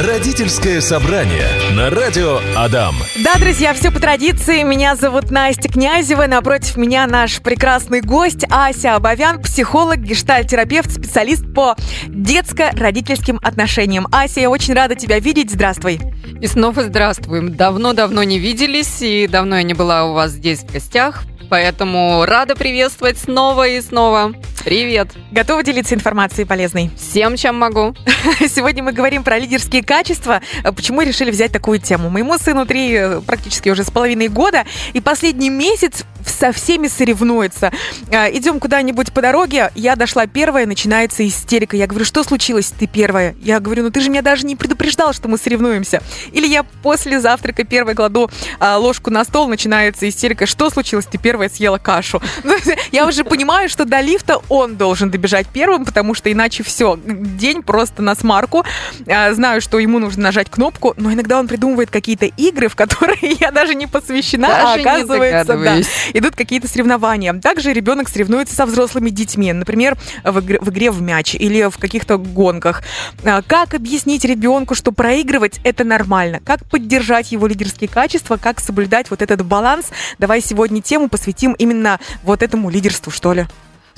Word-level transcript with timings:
Родительское 0.00 0.80
собрание 0.80 1.46
на 1.74 1.90
радио 1.90 2.40
Адам. 2.56 2.94
Да, 3.22 3.34
друзья, 3.34 3.74
все 3.74 3.90
по 3.90 4.00
традиции. 4.00 4.62
Меня 4.62 4.96
зовут 4.96 5.30
Настя 5.30 5.68
Князева. 5.68 6.26
Напротив 6.26 6.78
меня 6.78 7.06
наш 7.06 7.42
прекрасный 7.42 8.00
гость 8.00 8.46
Ася 8.48 8.94
Абовян, 8.94 9.42
психолог, 9.42 9.98
гештальтерапевт, 9.98 10.90
специалист 10.90 11.44
по 11.52 11.76
детско-родительским 12.06 13.38
отношениям. 13.42 14.06
Ася, 14.10 14.40
я 14.40 14.48
очень 14.48 14.72
рада 14.72 14.94
тебя 14.94 15.18
видеть. 15.18 15.50
Здравствуй. 15.50 16.00
И 16.40 16.46
снова 16.46 16.82
здравствуем. 16.82 17.54
Давно-давно 17.54 18.22
не 18.22 18.38
виделись, 18.38 19.02
и 19.02 19.26
давно 19.26 19.56
я 19.56 19.62
не 19.64 19.74
была 19.74 20.06
у 20.06 20.14
вас 20.14 20.30
здесь 20.30 20.60
в 20.60 20.72
гостях. 20.72 21.24
Поэтому 21.50 22.24
рада 22.26 22.54
приветствовать 22.54 23.18
снова 23.18 23.66
и 23.66 23.80
снова. 23.80 24.32
Привет! 24.64 25.08
Готова 25.32 25.62
делиться 25.64 25.94
информацией 25.94 26.46
полезной? 26.46 26.90
Всем, 26.96 27.36
чем 27.36 27.58
могу. 27.58 27.94
Сегодня 28.48 28.82
мы 28.82 28.92
говорим 28.92 29.24
про 29.24 29.38
лидерские 29.38 29.82
качества. 29.82 30.42
Почему 30.62 31.00
решили 31.00 31.30
взять 31.30 31.50
такую 31.50 31.80
тему? 31.80 32.08
Моему 32.10 32.38
сыну 32.38 32.66
три 32.66 32.94
э, 32.94 33.20
практически 33.22 33.68
уже 33.70 33.84
с 33.84 33.90
половиной 33.90 34.28
года, 34.28 34.64
и 34.92 35.00
последний 35.00 35.50
месяц 35.50 36.04
со 36.26 36.52
всеми 36.52 36.88
соревнуется. 36.88 37.72
А, 38.12 38.30
идем 38.30 38.60
куда-нибудь 38.60 39.12
по 39.12 39.20
дороге, 39.22 39.70
я 39.74 39.96
дошла 39.96 40.26
первая, 40.26 40.66
начинается 40.66 41.26
истерика. 41.26 41.76
Я 41.76 41.86
говорю, 41.86 42.04
что 42.04 42.22
случилось, 42.24 42.72
ты 42.76 42.86
первая? 42.86 43.34
Я 43.40 43.60
говорю, 43.60 43.84
ну 43.84 43.90
ты 43.90 44.00
же 44.00 44.10
меня 44.10 44.22
даже 44.22 44.46
не 44.46 44.56
предупреждал, 44.56 45.12
что 45.12 45.28
мы 45.28 45.38
соревнуемся. 45.38 46.02
Или 46.32 46.46
я 46.46 46.62
после 46.62 47.20
завтрака 47.20 47.64
первой 47.64 47.94
кладу 47.94 48.30
а, 48.58 48.76
ложку 48.78 49.10
на 49.10 49.24
стол, 49.24 49.48
начинается 49.48 50.08
истерика, 50.08 50.46
что 50.46 50.70
случилось, 50.70 51.06
ты 51.06 51.18
первая 51.18 51.48
съела 51.48 51.78
кашу. 51.78 52.20
Я 52.92 53.06
уже 53.06 53.24
понимаю, 53.24 53.68
что 53.68 53.84
до 53.84 54.00
лифта 54.00 54.38
он 54.48 54.76
должен 54.76 55.10
добежать 55.10 55.46
первым, 55.46 55.84
потому 55.84 56.14
что 56.14 56.30
иначе 56.30 56.62
все, 56.62 56.98
день 57.04 57.62
просто 57.62 58.02
на 58.02 58.14
смарку. 58.14 58.64
А, 59.06 59.32
знаю, 59.32 59.60
что 59.60 59.78
ему 59.78 59.98
нужно 59.98 60.24
нажать 60.24 60.50
кнопку, 60.50 60.94
но 60.96 61.12
иногда 61.12 61.38
он 61.38 61.48
придумывает 61.48 61.90
какие-то 61.90 62.26
игры, 62.26 62.68
в 62.68 62.76
которые 62.76 63.36
я 63.40 63.50
даже 63.50 63.74
не 63.74 63.86
посвящена, 63.86 64.72
а 64.72 64.74
оказывается, 64.74 65.56
да, 65.56 65.76
идут 66.20 66.36
какие-то 66.36 66.68
соревнования. 66.68 67.34
Также 67.34 67.72
ребенок 67.72 68.08
соревнуется 68.08 68.54
со 68.54 68.66
взрослыми 68.66 69.10
детьми, 69.10 69.52
например, 69.52 69.96
в 70.24 70.40
игре, 70.40 70.58
в 70.60 70.70
игре 70.70 70.90
в 70.90 71.02
мяч 71.02 71.34
или 71.34 71.68
в 71.68 71.78
каких-то 71.78 72.18
гонках. 72.18 72.82
А, 73.24 73.42
как 73.42 73.74
объяснить 73.74 74.24
ребенку, 74.24 74.74
что 74.74 74.92
проигрывать 74.92 75.60
это 75.64 75.84
нормально? 75.84 76.40
Как 76.44 76.64
поддержать 76.64 77.32
его 77.32 77.46
лидерские 77.46 77.88
качества? 77.88 78.36
Как 78.36 78.60
соблюдать 78.60 79.10
вот 79.10 79.22
этот 79.22 79.44
баланс? 79.44 79.86
Давай 80.18 80.40
сегодня 80.40 80.80
тему 80.80 81.08
посвятим 81.08 81.52
именно 81.52 81.98
вот 82.22 82.42
этому 82.42 82.70
лидерству, 82.70 83.10
что 83.10 83.32
ли. 83.32 83.46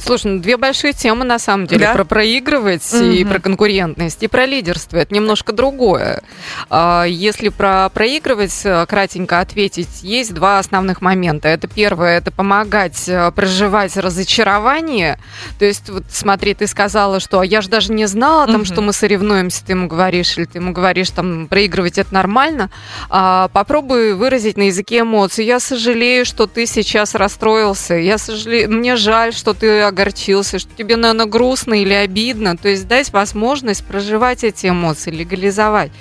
Слушай, 0.05 0.33
ну 0.33 0.41
две 0.41 0.57
большие 0.57 0.93
темы 0.93 1.25
на 1.25 1.39
самом 1.39 1.67
деле. 1.67 1.87
Да? 1.87 1.93
Про 1.95 2.05
проигрывать 2.05 2.93
угу. 2.93 3.05
и 3.05 3.25
про 3.25 3.39
конкурентность, 3.39 4.23
и 4.23 4.29
про 4.29 4.47
лидерство. 4.47 4.97
Это 4.97 5.15
немножко 5.15 5.53
другое. 5.53 6.23
А, 6.69 7.05
если 7.05 7.49
про 7.49 7.89
проигрывать, 7.89 8.61
э, 8.65 8.85
кратенько 8.87 9.41
ответить, 9.41 10.03
есть 10.03 10.35
два 10.35 10.59
основных 10.59 11.01
момента. 11.01 11.49
Это 11.49 11.69
первое, 11.69 12.19
это 12.19 12.31
помогать 12.31 13.09
э, 13.09 13.31
проживать 13.33 13.97
разочарование. 13.97 15.19
То 15.59 15.65
есть, 15.65 15.89
вот 15.89 16.05
смотри, 16.11 16.55
ты 16.55 16.67
сказала, 16.67 17.21
что 17.21 17.41
«А 17.41 17.47
я 17.47 17.61
же 17.61 17.69
даже 17.69 17.93
не 17.93 18.07
знала, 18.07 18.47
там, 18.47 18.63
угу. 18.63 18.65
что 18.65 18.81
мы 18.81 18.93
соревнуемся, 18.93 19.65
ты 19.65 19.73
ему 19.73 19.87
говоришь, 19.87 20.37
или 20.37 20.45
ты 20.47 20.59
ему 20.59 20.73
говоришь, 20.73 21.11
там, 21.11 21.47
проигрывать 21.47 21.99
это 21.99 22.13
нормально. 22.13 22.71
А, 23.09 23.49
попробуй 23.49 24.15
выразить 24.15 24.57
на 24.57 24.63
языке 24.63 25.01
эмоций. 25.01 25.45
Я 25.45 25.61
сожалею, 25.61 26.25
что 26.25 26.47
ты 26.47 26.67
сейчас 26.67 27.15
расстроился. 27.15 27.95
Я 27.95 28.19
сожалею, 28.19 28.71
мне 28.71 28.97
жаль, 28.97 29.33
что 29.33 29.55
ты 29.55 29.83
огорчился, 29.93 30.59
что 30.59 30.71
тебе, 30.77 30.97
наверное, 30.97 31.27
грустно 31.27 31.75
или 31.75 31.95
обидно. 31.95 32.57
То 32.57 32.69
есть 32.69 32.89
дать 32.89 33.13
возможность 33.13 33.85
проживать 33.87 34.43
эти 34.45 34.69
эмоции, 34.69 35.11
легализовать. 35.11 35.93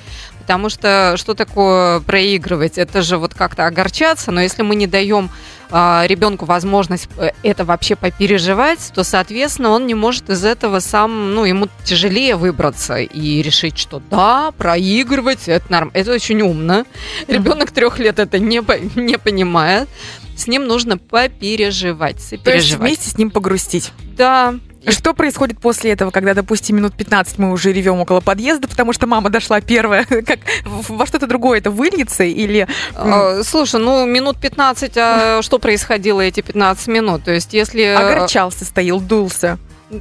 Потому 0.41 0.69
что 0.69 1.13
что 1.17 1.35
такое 1.35 1.99
проигрывать? 1.99 2.77
Это 2.77 3.03
же 3.03 3.17
вот 3.17 3.33
как-то 3.33 3.67
огорчаться, 3.67 4.31
но 4.31 4.41
если 4.41 4.63
мы 4.63 4.75
не 4.75 4.87
даем 4.87 5.29
а, 5.69 6.03
ребенку 6.07 6.45
возможность 6.45 7.07
э, 7.17 7.29
это 7.43 7.63
вообще 7.63 7.95
попереживать, 7.95 8.91
то, 8.93 9.03
соответственно, 9.03 9.69
он 9.69 9.87
не 9.87 9.93
может 9.93 10.29
из 10.29 10.43
этого 10.43 10.79
сам, 10.79 11.33
ну, 11.33 11.45
ему 11.45 11.69
тяжелее 11.85 12.35
выбраться 12.35 12.97
и 12.97 13.41
решить, 13.41 13.77
что 13.77 14.01
да, 14.09 14.51
проигрывать, 14.57 15.47
это 15.47 15.71
норм, 15.71 15.91
это 15.93 16.11
очень 16.11 16.41
умно. 16.41 16.85
Ребенок 17.27 17.71
трех 17.71 17.99
лет 17.99 18.19
это 18.19 18.37
не, 18.37 18.61
не 18.99 19.17
понимает 19.17 19.87
с 20.35 20.47
ним 20.47 20.67
нужно 20.67 20.97
попереживать. 20.97 22.33
То 22.43 22.53
есть 22.53 22.73
вместе 22.73 23.09
с 23.09 23.17
ним 23.17 23.31
погрустить. 23.31 23.91
Да, 24.15 24.55
что 24.87 25.13
происходит 25.13 25.59
после 25.59 25.91
этого, 25.91 26.09
когда, 26.09 26.33
допустим, 26.33 26.77
минут 26.77 26.95
15 26.95 27.37
мы 27.37 27.51
уже 27.51 27.71
ревем 27.71 27.99
около 27.99 28.19
подъезда, 28.19 28.67
потому 28.67 28.93
что 28.93 29.05
мама 29.05 29.29
дошла 29.29 29.61
первая? 29.61 30.05
Как 30.05 30.39
во 30.65 31.05
что-то 31.05 31.27
другое 31.27 31.59
это 31.59 31.69
выльется 31.69 32.23
или... 32.23 32.67
А, 32.95 33.43
слушай, 33.43 33.79
ну 33.79 34.05
минут 34.05 34.39
15, 34.39 34.93
а 34.97 35.41
что 35.43 35.59
происходило 35.59 36.21
эти 36.21 36.41
15 36.41 36.87
минут? 36.87 37.23
То 37.23 37.31
есть 37.31 37.53
если... 37.53 37.83
Огорчался, 37.83 38.65
стоял, 38.65 38.99
дулся. 38.99 39.59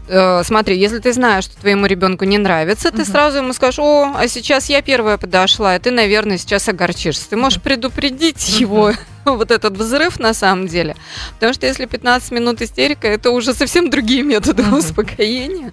Э, 0.08 0.42
смотри, 0.44 0.78
если 0.78 0.98
ты 0.98 1.12
знаешь, 1.12 1.44
что 1.44 1.60
твоему 1.60 1.86
ребенку 1.86 2.24
не 2.24 2.38
нравится, 2.38 2.90
ты 2.90 3.02
угу. 3.02 3.10
сразу 3.10 3.38
ему 3.38 3.52
скажешь, 3.52 3.78
о, 3.80 4.14
а 4.16 4.28
сейчас 4.28 4.68
я 4.68 4.82
первая 4.82 5.18
подошла, 5.18 5.76
и 5.76 5.78
ты, 5.78 5.90
наверное, 5.90 6.38
сейчас 6.38 6.68
огорчишься. 6.68 7.28
Ты 7.28 7.36
можешь 7.36 7.60
предупредить 7.60 8.60
его 8.60 8.92
вот 9.24 9.50
этот 9.50 9.76
взрыв 9.76 10.20
на 10.20 10.34
самом 10.34 10.68
деле. 10.68 10.96
Потому 11.34 11.52
что 11.54 11.66
если 11.66 11.86
15 11.86 12.30
минут 12.30 12.62
истерика, 12.62 13.08
это 13.08 13.30
уже 13.30 13.52
совсем 13.52 13.90
другие 13.90 14.22
методы 14.22 14.62
успокоения. 14.74 15.72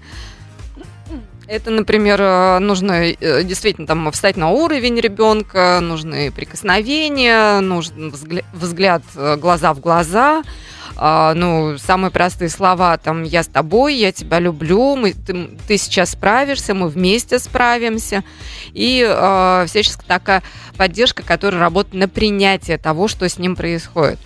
Это, 1.47 1.69
например, 1.71 2.19
э, 2.19 2.59
нужно 2.59 3.05
э, 3.05 3.43
действительно 3.43 3.87
там 3.87 4.11
встать 4.11 4.35
на 4.35 4.49
уровень 4.49 4.99
ребенка, 4.99 5.79
нужны 5.81 6.31
прикосновения, 6.31 7.61
нужен 7.61 8.13
взгляд 8.53 9.01
глаза 9.37 9.73
в 9.73 9.79
глаза, 9.79 10.43
а, 10.99 11.33
ну, 11.35 11.77
самые 11.77 12.11
простые 12.11 12.49
слова, 12.49 12.97
там, 12.97 13.23
я 13.23 13.43
с 13.43 13.47
тобой, 13.47 13.95
я 13.95 14.11
тебя 14.11 14.39
люблю, 14.39 14.95
мы, 14.95 15.13
ты, 15.13 15.51
ты 15.67 15.77
сейчас 15.77 16.11
справишься, 16.11 16.73
мы 16.73 16.89
вместе 16.89 17.37
справимся. 17.37 18.23
И 18.73 19.05
а, 19.07 19.65
всячески 19.67 20.03
такая 20.05 20.41
поддержка, 20.75 21.23
которая 21.23 21.61
работает 21.61 21.93
на 21.93 22.07
принятие 22.07 22.77
того, 22.77 23.07
что 23.07 23.29
с 23.29 23.37
ним 23.37 23.55
происходит. 23.55 24.19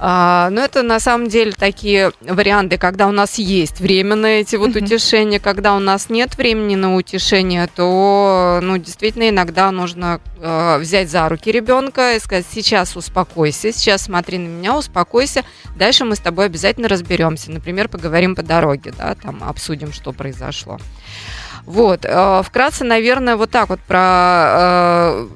А, 0.00 0.48
но 0.50 0.60
это 0.60 0.82
на 0.82 1.00
самом 1.00 1.28
деле 1.28 1.52
такие 1.52 2.12
варианты, 2.20 2.78
когда 2.78 3.08
у 3.08 3.12
нас 3.12 3.38
есть 3.38 3.80
время 3.80 4.14
на 4.14 4.26
эти 4.26 4.54
вот 4.54 4.70
mm-hmm. 4.70 4.84
утешения, 4.84 5.40
когда 5.40 5.74
у 5.74 5.80
нас 5.80 6.08
нет 6.08 6.36
времени 6.36 6.76
на 6.76 6.94
утешение, 6.94 7.66
то, 7.66 8.60
ну, 8.62 8.78
действительно, 8.78 9.28
иногда 9.28 9.72
нужно 9.72 10.20
э, 10.40 10.78
взять 10.78 11.10
за 11.10 11.28
руки 11.28 11.50
ребенка 11.50 12.14
и 12.14 12.20
сказать, 12.20 12.46
сейчас 12.48 12.94
успокойся, 12.94 13.72
сейчас 13.72 14.02
смотри 14.02 14.38
на 14.38 14.46
меня, 14.46 14.76
успокойся, 14.76 15.42
дальше 15.76 16.04
мы 16.04 16.14
с 16.14 16.20
тобой 16.20 16.46
обязательно 16.46 16.86
разберемся, 16.86 17.50
например, 17.50 17.88
поговорим 17.88 18.36
по 18.36 18.42
дороге, 18.42 18.92
да, 18.96 19.16
там 19.16 19.42
обсудим, 19.42 19.92
что 19.92 20.12
произошло. 20.12 20.78
Вот, 21.66 22.04
э, 22.04 22.42
вкратце, 22.44 22.84
наверное, 22.84 23.36
вот 23.36 23.50
так 23.50 23.68
вот 23.68 23.80
про 23.80 24.46
э, 24.48 25.28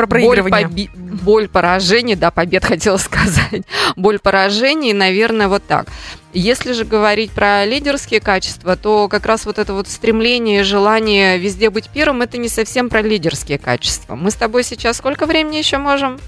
про 0.00 0.06
проигрывание. 0.06 0.66
Боль, 0.68 0.70
поби- 0.70 0.90
боль 1.22 1.48
поражений, 1.48 2.14
да, 2.14 2.30
побед 2.30 2.64
хотела 2.66 2.96
сказать. 2.96 3.62
Боль 3.96 4.18
поражений, 4.18 4.92
наверное, 4.92 5.48
вот 5.48 5.62
так. 5.66 5.86
Если 6.32 6.72
же 6.72 6.84
говорить 6.84 7.32
про 7.32 7.64
лидерские 7.64 8.20
качества, 8.20 8.76
то 8.76 9.08
как 9.08 9.26
раз 9.26 9.46
вот 9.46 9.58
это 9.58 9.74
вот 9.74 9.88
стремление, 9.88 10.62
желание 10.62 11.38
везде 11.38 11.70
быть 11.70 11.88
первым, 11.92 12.22
это 12.22 12.38
не 12.38 12.48
совсем 12.48 12.88
про 12.88 13.02
лидерские 13.02 13.58
качества. 13.58 14.14
Мы 14.14 14.30
с 14.30 14.34
тобой 14.34 14.62
сейчас 14.62 14.98
сколько 14.98 15.26
времени 15.26 15.56
еще 15.56 15.78
можем 15.78 16.20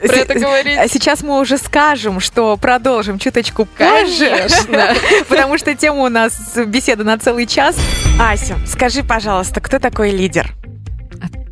про 0.00 0.16
это 0.16 0.34
говорить. 0.34 0.78
А 0.78 0.88
сейчас 0.92 1.22
мы 1.22 1.38
уже 1.38 1.58
скажем, 1.58 2.20
что 2.20 2.56
продолжим 2.56 3.18
чуточку 3.18 3.64
позже. 3.64 4.28
Конечно. 4.28 4.94
Потому 5.28 5.58
что 5.58 5.74
тема 5.74 6.02
у 6.02 6.08
нас 6.08 6.56
беседа 6.66 7.04
на 7.04 7.18
целый 7.18 7.46
час. 7.46 7.76
Ася, 8.20 8.56
скажи, 8.66 9.02
пожалуйста, 9.02 9.60
кто 9.60 9.78
такой 9.78 10.10
лидер? 10.10 10.54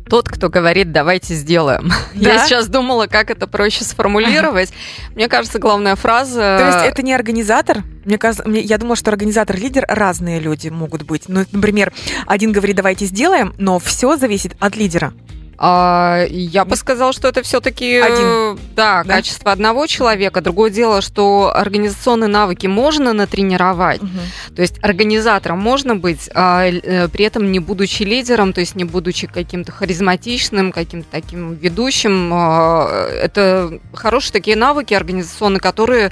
Тот, 0.09 0.29
кто 0.29 0.49
говорит, 0.49 0.91
давайте 0.91 1.33
сделаем. 1.35 1.91
Да? 2.17 2.33
Я 2.33 2.45
сейчас 2.45 2.67
думала, 2.67 3.05
как 3.05 3.29
это 3.29 3.45
проще 3.45 3.83
сформулировать. 3.83 4.71
Мне 5.13 5.27
кажется, 5.27 5.59
главная 5.59 5.95
фраза... 5.95 6.57
То 6.57 6.65
есть 6.65 6.91
это 6.91 7.03
не 7.03 7.13
организатор? 7.13 7.83
Мне 8.05 8.17
кажется, 8.17 8.43
я 8.49 8.77
думала, 8.79 8.95
что 8.95 9.11
организатор-лидер 9.11 9.85
разные 9.87 10.39
люди 10.39 10.69
могут 10.69 11.03
быть. 11.03 11.23
Ну, 11.27 11.45
например, 11.51 11.93
один 12.25 12.51
говорит, 12.51 12.75
давайте 12.75 13.05
сделаем, 13.05 13.53
но 13.59 13.77
все 13.77 14.17
зависит 14.17 14.55
от 14.59 14.75
лидера. 14.75 15.13
А, 15.59 16.25
я 16.29 16.65
бы 16.65 16.75
сказала, 16.75 17.13
что 17.13 17.27
это 17.27 17.41
все-таки 17.41 17.99
да, 18.75 19.03
да, 19.03 19.03
качество 19.03 19.51
одного 19.51 19.87
человека. 19.87 20.41
Другое 20.41 20.69
дело, 20.69 21.01
что 21.01 21.51
организационные 21.53 22.27
навыки 22.27 22.67
можно 22.67 23.13
натренировать. 23.13 24.01
Угу. 24.01 24.55
То 24.55 24.61
есть 24.61 24.75
организатором 24.83 25.59
можно 25.59 25.95
быть, 25.95 26.29
а, 26.33 26.65
э, 26.65 27.07
при 27.07 27.25
этом 27.25 27.51
не 27.51 27.59
будучи 27.59 28.03
лидером, 28.03 28.53
то 28.53 28.59
есть 28.59 28.75
не 28.75 28.83
будучи 28.83 29.27
каким-то 29.27 29.71
харизматичным, 29.71 30.71
каким-то 30.71 31.07
таким 31.11 31.55
ведущим. 31.55 32.31
А, 32.33 33.07
это 33.09 33.79
хорошие 33.93 34.33
такие 34.33 34.55
навыки 34.55 34.93
организационные, 34.93 35.59
которые 35.59 36.11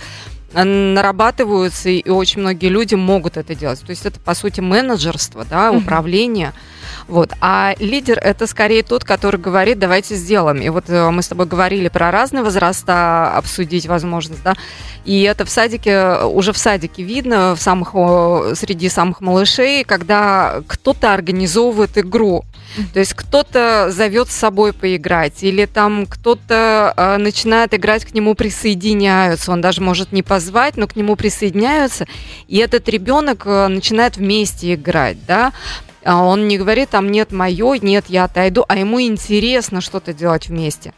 нарабатываются, 0.64 1.90
и 1.90 2.10
очень 2.10 2.42
многие 2.42 2.70
люди 2.70 2.96
могут 2.96 3.38
это 3.38 3.56
делать. 3.56 3.82
То 3.82 3.90
есть 3.90 4.06
это, 4.06 4.20
по 4.20 4.34
сути, 4.34 4.62
менеджерство, 4.62 5.46
да, 5.46 5.72
управление. 5.72 6.54
Вот. 7.08 7.34
А 7.42 7.76
лидер 7.80 8.18
это 8.18 8.48
скорее 8.48 8.82
тот, 8.84 9.04
который 9.04 9.40
говорит, 9.40 9.80
давайте 9.80 10.16
сделаем. 10.16 10.62
И 10.62 10.70
вот 10.70 10.86
э, 10.90 11.10
мы 11.12 11.22
с 11.22 11.28
тобой 11.28 11.46
говорили 11.46 11.88
про 11.88 12.10
разные 12.10 12.44
возраста, 12.44 13.36
обсудить 13.36 13.86
возможность, 13.86 14.44
да. 14.44 14.54
И 15.04 15.22
это 15.22 15.46
в 15.46 15.50
садике, 15.50 16.24
уже 16.24 16.52
в 16.52 16.58
садике 16.58 17.04
видно, 17.04 17.56
в 17.56 17.62
самых, 17.62 17.90
среди 18.58 18.90
самых 18.90 19.22
малышей, 19.22 19.84
когда 19.84 20.62
кто-то 20.68 21.14
организовывает 21.14 21.98
игру. 21.98 22.44
То 22.94 23.00
есть 23.00 23.14
кто-то 23.14 23.90
зовет 23.92 24.30
с 24.30 24.36
собой 24.36 24.74
поиграть, 24.74 25.44
или 25.44 25.66
там 25.66 26.06
кто-то 26.06 26.94
э, 26.96 27.18
начинает 27.18 27.74
играть, 27.74 28.06
к 28.06 28.14
нему 28.14 28.36
присоединяются. 28.36 29.52
Он 29.52 29.62
даже 29.62 29.82
может 29.82 30.12
не 30.12 30.24
позвать, 30.24 30.78
но 30.78 30.88
к 30.88 30.96
нему 30.96 31.16
присоединяются. 31.16 32.06
И 32.48 32.58
этот 32.58 32.90
ребенок 32.90 33.44
э, 33.46 33.68
начинает 33.68 34.18
вместе 34.18 34.74
играть, 34.74 35.18
да. 35.26 35.54
А 36.06 36.24
он 36.24 36.48
не 36.48 36.60
говорит, 36.60 36.90
там 36.90 37.12
нет 37.12 37.32
мое, 37.32 37.80
нет, 37.82 38.06
я 38.10 38.26
отойду, 38.26 38.64
а 38.68 38.78
ему 38.78 39.02
интересно 39.02 39.82
что-то 39.82 40.14
делать 40.14 40.48
вместе. 40.50 40.94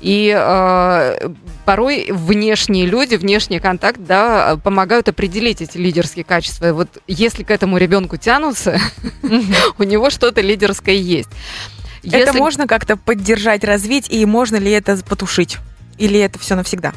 И 0.00 0.30
э, 0.36 1.30
порой 1.64 2.10
внешние 2.10 2.84
люди, 2.84 3.14
внешний 3.14 3.58
контакт, 3.58 3.98
да, 3.98 4.58
помогают 4.62 5.08
определить 5.08 5.62
эти 5.62 5.78
лидерские 5.78 6.26
качества. 6.26 6.68
И 6.68 6.72
вот 6.72 6.88
если 7.06 7.42
к 7.42 7.50
этому 7.50 7.78
ребенку 7.78 8.18
тянутся, 8.18 8.78
у 9.78 9.82
него 9.82 10.10
что-то 10.10 10.42
лидерское 10.42 10.94
есть. 10.94 11.30
Это 12.04 12.34
можно 12.34 12.66
как-то 12.66 12.98
поддержать, 12.98 13.64
развить, 13.64 14.08
и 14.10 14.26
можно 14.26 14.56
ли 14.56 14.70
это 14.70 14.98
потушить? 15.08 15.56
Или 15.96 16.20
это 16.20 16.38
все 16.38 16.54
навсегда? 16.54 16.92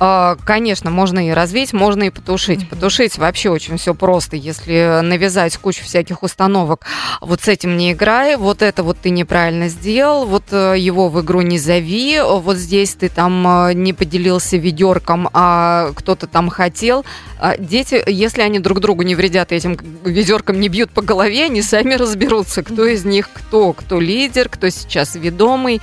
А, 0.00 0.36
конечно, 0.44 0.90
можно 0.90 1.28
и 1.28 1.30
развить, 1.30 1.72
можно 1.72 2.04
и 2.04 2.10
потушить. 2.10 2.68
Потушить 2.68 3.16
вообще 3.18 3.50
очень 3.50 3.76
все 3.76 3.94
просто, 3.94 4.36
если 4.36 5.00
навязать 5.02 5.56
кучу 5.56 5.84
всяких 5.84 6.22
установок. 6.22 6.86
Вот 7.20 7.42
с 7.42 7.48
этим 7.48 7.76
не 7.76 7.92
играй, 7.92 8.36
вот 8.36 8.62
это 8.62 8.82
вот 8.82 8.98
ты 8.98 9.10
неправильно 9.10 9.68
сделал, 9.68 10.26
вот 10.26 10.44
э, 10.50 10.74
его 10.78 11.08
в 11.08 11.20
игру 11.20 11.42
не 11.42 11.58
зови, 11.58 12.20
вот 12.20 12.56
здесь 12.56 12.94
ты 12.94 13.08
там 13.08 13.68
э, 13.68 13.74
не 13.74 13.92
поделился 13.92 14.56
ведерком, 14.56 15.28
а 15.32 15.92
кто-то 15.94 16.26
там 16.26 16.50
хотел. 16.50 17.04
А 17.38 17.56
дети, 17.56 18.02
если 18.06 18.42
они 18.42 18.58
друг 18.58 18.80
другу 18.80 19.02
не 19.02 19.14
вредят 19.14 19.52
этим 19.52 19.78
ведерком, 20.04 20.60
не 20.60 20.68
бьют 20.68 20.90
по 20.90 21.02
голове, 21.02 21.44
они 21.44 21.62
сами 21.62 21.94
разберутся, 21.94 22.62
кто 22.62 22.86
из 22.86 23.04
них 23.04 23.28
кто, 23.32 23.72
кто 23.72 24.00
лидер, 24.00 24.48
кто 24.48 24.68
сейчас 24.70 25.14
ведомый 25.14 25.80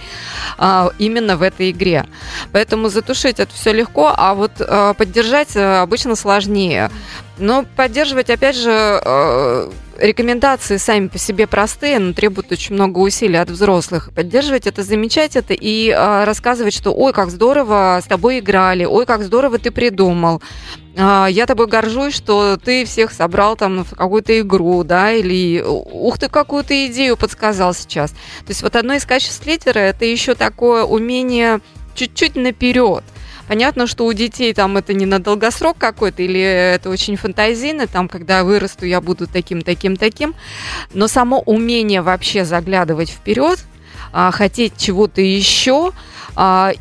а, 0.57 0.91
именно 0.97 1.37
в 1.37 1.41
этой 1.41 1.71
игре. 1.71 2.05
Поэтому 2.51 2.89
затушить 2.89 3.39
это 3.39 3.53
все 3.53 3.73
легко, 3.73 4.10
а 4.15 4.33
вот 4.33 4.51
э, 4.59 4.93
поддержать 4.97 5.55
э, 5.55 5.79
обычно 5.79 6.15
сложнее. 6.15 6.89
Но 7.37 7.65
поддерживать, 7.75 8.29
опять 8.29 8.55
же, 8.55 8.71
э, 8.71 9.71
рекомендации 10.01 10.77
сами 10.77 11.07
по 11.07 11.17
себе 11.17 11.47
простые, 11.47 11.99
но 11.99 12.13
требуют 12.13 12.51
очень 12.51 12.75
много 12.75 12.99
усилий 12.99 13.37
от 13.37 13.49
взрослых. 13.49 14.09
Поддерживать 14.15 14.67
это, 14.67 14.83
замечать 14.83 15.35
это 15.35 15.53
и 15.53 15.89
э, 15.89 16.23
рассказывать, 16.23 16.73
что 16.73 16.91
ой, 16.91 17.13
как 17.13 17.29
здорово 17.29 17.99
с 18.03 18.07
тобой 18.07 18.39
играли, 18.39 18.85
ой, 18.85 19.05
как 19.05 19.23
здорово 19.23 19.57
ты 19.59 19.71
придумал. 19.71 20.41
Э, 20.95 21.27
я 21.29 21.45
тобой 21.45 21.67
горжусь, 21.67 22.15
что 22.15 22.57
ты 22.57 22.85
всех 22.85 23.11
собрал 23.11 23.55
там 23.55 23.83
в 23.83 23.95
какую-то 23.95 24.39
игру, 24.39 24.83
да, 24.83 25.11
или 25.11 25.63
ух 25.63 26.17
ты, 26.17 26.29
какую-то 26.29 26.87
идею 26.87 27.17
подсказал 27.17 27.73
сейчас. 27.73 28.11
То 28.11 28.49
есть 28.49 28.63
вот 28.63 28.75
одно 28.75 28.93
из 28.93 29.05
качеств 29.05 29.45
лидера 29.45 29.79
это 29.79 30.05
еще 30.05 30.35
такое 30.35 30.83
умение 30.83 31.59
чуть-чуть 31.95 32.35
наперед. 32.35 33.03
Понятно, 33.47 33.87
что 33.87 34.05
у 34.05 34.13
детей 34.13 34.53
там 34.53 34.77
это 34.77 34.93
не 34.93 35.05
на 35.05 35.19
долгосрок 35.19 35.77
какой-то, 35.77 36.23
или 36.23 36.39
это 36.39 36.89
очень 36.89 37.15
фантазийно, 37.15 37.87
там, 37.87 38.07
когда 38.07 38.43
вырасту, 38.43 38.85
я 38.85 39.01
буду 39.01 39.27
таким, 39.27 39.61
таким, 39.61 39.97
таким. 39.97 40.35
Но 40.93 41.07
само 41.07 41.39
умение 41.39 42.01
вообще 42.01 42.45
заглядывать 42.45 43.09
вперед, 43.09 43.59
а, 44.13 44.31
хотеть 44.31 44.73
чего-то 44.77 45.21
еще, 45.21 45.91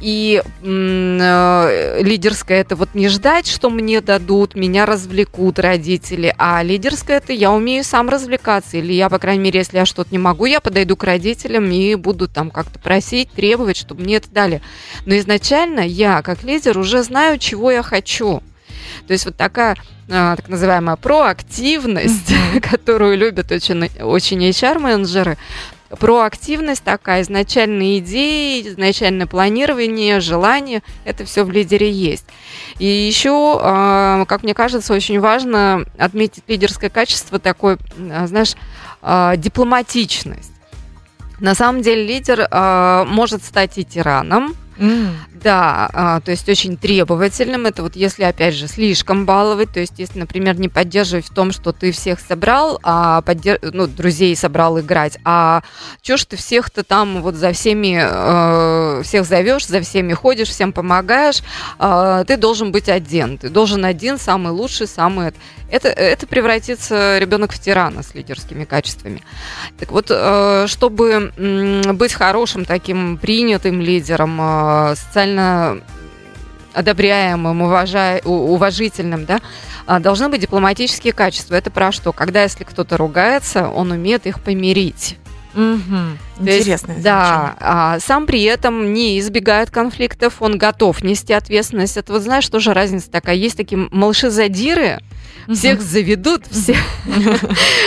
и 0.00 0.43
э, 0.62 2.02
лидерское 2.02 2.61
это 2.61 2.76
вот 2.76 2.91
не 2.94 3.08
ждать, 3.08 3.47
что 3.47 3.69
мне 3.70 4.00
дадут, 4.00 4.55
меня 4.55 4.87
развлекут 4.87 5.58
родители, 5.58 6.35
а 6.38 6.62
лидерское 6.62 7.17
это 7.19 7.32
я 7.32 7.50
умею 7.50 7.82
сам 7.82 8.08
развлекаться, 8.08 8.76
или 8.76 8.93
я, 8.93 9.08
по 9.08 9.19
крайней 9.19 9.44
мере, 9.44 9.61
если 9.61 9.79
я 9.79 9.87
что-то 9.87 10.11
не 10.12 10.19
могу, 10.19 10.47
я 10.47 10.61
подойду 10.61 10.97
к 10.97 11.05
родителям 11.05 11.70
и 11.70 11.94
буду 11.97 12.29
там 12.29 12.50
как-то 12.50 12.79
просить, 12.79 13.31
требовать, 13.32 13.76
чтобы 13.76 14.02
мне 14.02 14.17
это 14.17 14.31
дали. 14.31 14.62
Но 15.05 15.17
изначально 15.19 15.81
я, 15.81 16.23
как 16.23 16.44
лидер, 16.44 16.79
уже 16.79 17.03
знаю, 17.03 17.38
чего 17.38 17.70
я 17.70 17.82
хочу. 17.82 18.43
То 19.06 19.12
есть 19.12 19.25
вот 19.25 19.37
такая 19.37 19.76
а, 20.08 20.37
так 20.37 20.49
называемая 20.49 20.96
проактивность, 20.96 22.32
которую 22.70 23.17
любят 23.17 23.53
очень, 23.53 23.88
очень 24.03 24.49
HR-менеджеры, 24.49 25.38
проактивность 25.98 26.84
такая, 26.84 27.22
изначальные 27.22 27.98
идеи, 27.98 28.69
изначальное 28.69 29.26
планирование, 29.26 30.20
желание, 30.20 30.82
это 31.04 31.25
все 31.25 31.44
в 31.44 31.50
лидере 31.50 31.90
есть. 31.90 32.26
И 32.78 32.87
еще, 32.87 33.58
а, 33.60 34.25
как 34.26 34.42
мне 34.42 34.54
кажется, 34.54 34.94
очень 34.94 35.20
важно 35.20 35.84
отметить 35.98 36.44
лидерское 36.46 36.90
качество 36.90 37.38
такое, 37.38 37.78
а, 37.98 38.26
знаешь, 38.26 38.54
а, 39.02 39.37
дипломатичность. 39.37 40.52
На 41.40 41.54
самом 41.54 41.81
деле 41.81 42.06
лидер 42.06 42.46
может 43.06 43.43
стать 43.43 43.78
и 43.78 43.84
тираном, 43.84 44.54
Mm. 44.81 45.12
Да, 45.42 45.88
а, 45.92 46.20
то 46.20 46.31
есть 46.31 46.48
очень 46.48 46.76
требовательным. 46.76 47.66
Это 47.66 47.82
вот 47.82 47.96
если, 47.96 48.25
опять 48.25 48.54
же, 48.54 48.69
слишком 48.69 49.25
баловать, 49.25 49.72
то 49.72 49.81
есть 49.81 49.94
если, 49.96 50.19
например, 50.19 50.58
не 50.58 50.69
поддерживать 50.69 51.26
в 51.26 51.34
том, 51.34 51.52
что 51.52 51.72
ты 51.72 51.92
всех 51.92 52.20
собрал, 52.20 52.78
а 52.82 53.22
поддерж... 53.22 53.58
ну, 53.62 53.87
друзей 53.87 54.37
собрал 54.37 54.78
играть, 54.81 55.19
а 55.25 55.62
чё 56.02 56.16
ж 56.19 56.26
ты 56.26 56.37
всех-то 56.37 56.82
там 56.82 57.22
вот 57.22 57.37
за 57.37 57.52
всеми, 57.52 57.98
э, 58.00 59.02
всех 59.02 59.25
зовешь, 59.25 59.66
за 59.66 59.81
всеми 59.81 60.12
ходишь, 60.12 60.48
всем 60.48 60.72
помогаешь, 60.72 61.43
э, 61.78 62.25
ты 62.26 62.36
должен 62.36 62.70
быть 62.70 62.88
один, 62.88 63.38
ты 63.38 63.48
должен 63.48 63.84
один, 63.84 64.19
самый 64.19 64.52
лучший, 64.52 64.86
самый 64.86 65.32
это, 65.70 65.88
это 65.88 66.26
превратится 66.26 67.19
ребенок 67.19 67.52
в 67.52 67.60
тирана 67.60 68.02
с 68.02 68.14
лидерскими 68.14 68.64
качествами. 68.64 69.22
Так 69.78 69.93
вот, 69.93 70.06
э, 70.10 70.66
чтобы 70.66 71.32
быть 71.94 72.12
хорошим 72.12 72.64
таким 72.64 73.19
принятым 73.19 73.81
лидером, 73.81 74.38
э, 74.40 74.94
социально 75.31 75.81
одобряемым, 76.73 77.62
уважая, 77.62 78.21
уважительным, 78.23 79.25
да, 79.25 79.41
а, 79.87 79.99
должны 79.99 80.29
быть 80.29 80.41
дипломатические 80.41 81.12
качества. 81.12 81.56
Это 81.56 81.71
про 81.71 81.91
что? 81.91 82.12
Когда, 82.12 82.44
если 82.44 82.62
кто-то 82.62 82.97
ругается, 82.97 83.69
он 83.69 83.91
умеет 83.91 84.27
их 84.27 84.41
помирить. 84.41 85.19
Угу. 85.55 86.47
Интересно. 86.47 86.94
Да, 86.99 87.56
а, 87.59 87.99
сам 87.99 88.27
при 88.27 88.44
этом 88.44 88.93
не 88.93 89.19
избегает 89.19 89.70
конфликтов, 89.70 90.34
он 90.41 90.58
готов 90.58 91.03
нести 91.03 91.32
ответственность. 91.32 91.96
Это 91.96 92.13
вот 92.13 92.22
знаешь, 92.22 92.49
тоже 92.49 92.72
разница 92.72 93.10
такая. 93.10 93.34
Есть 93.34 93.56
такие 93.56 93.89
малыши-задиры, 93.91 95.01
всех 95.53 95.81
заведут, 95.81 96.46
всех, 96.51 96.79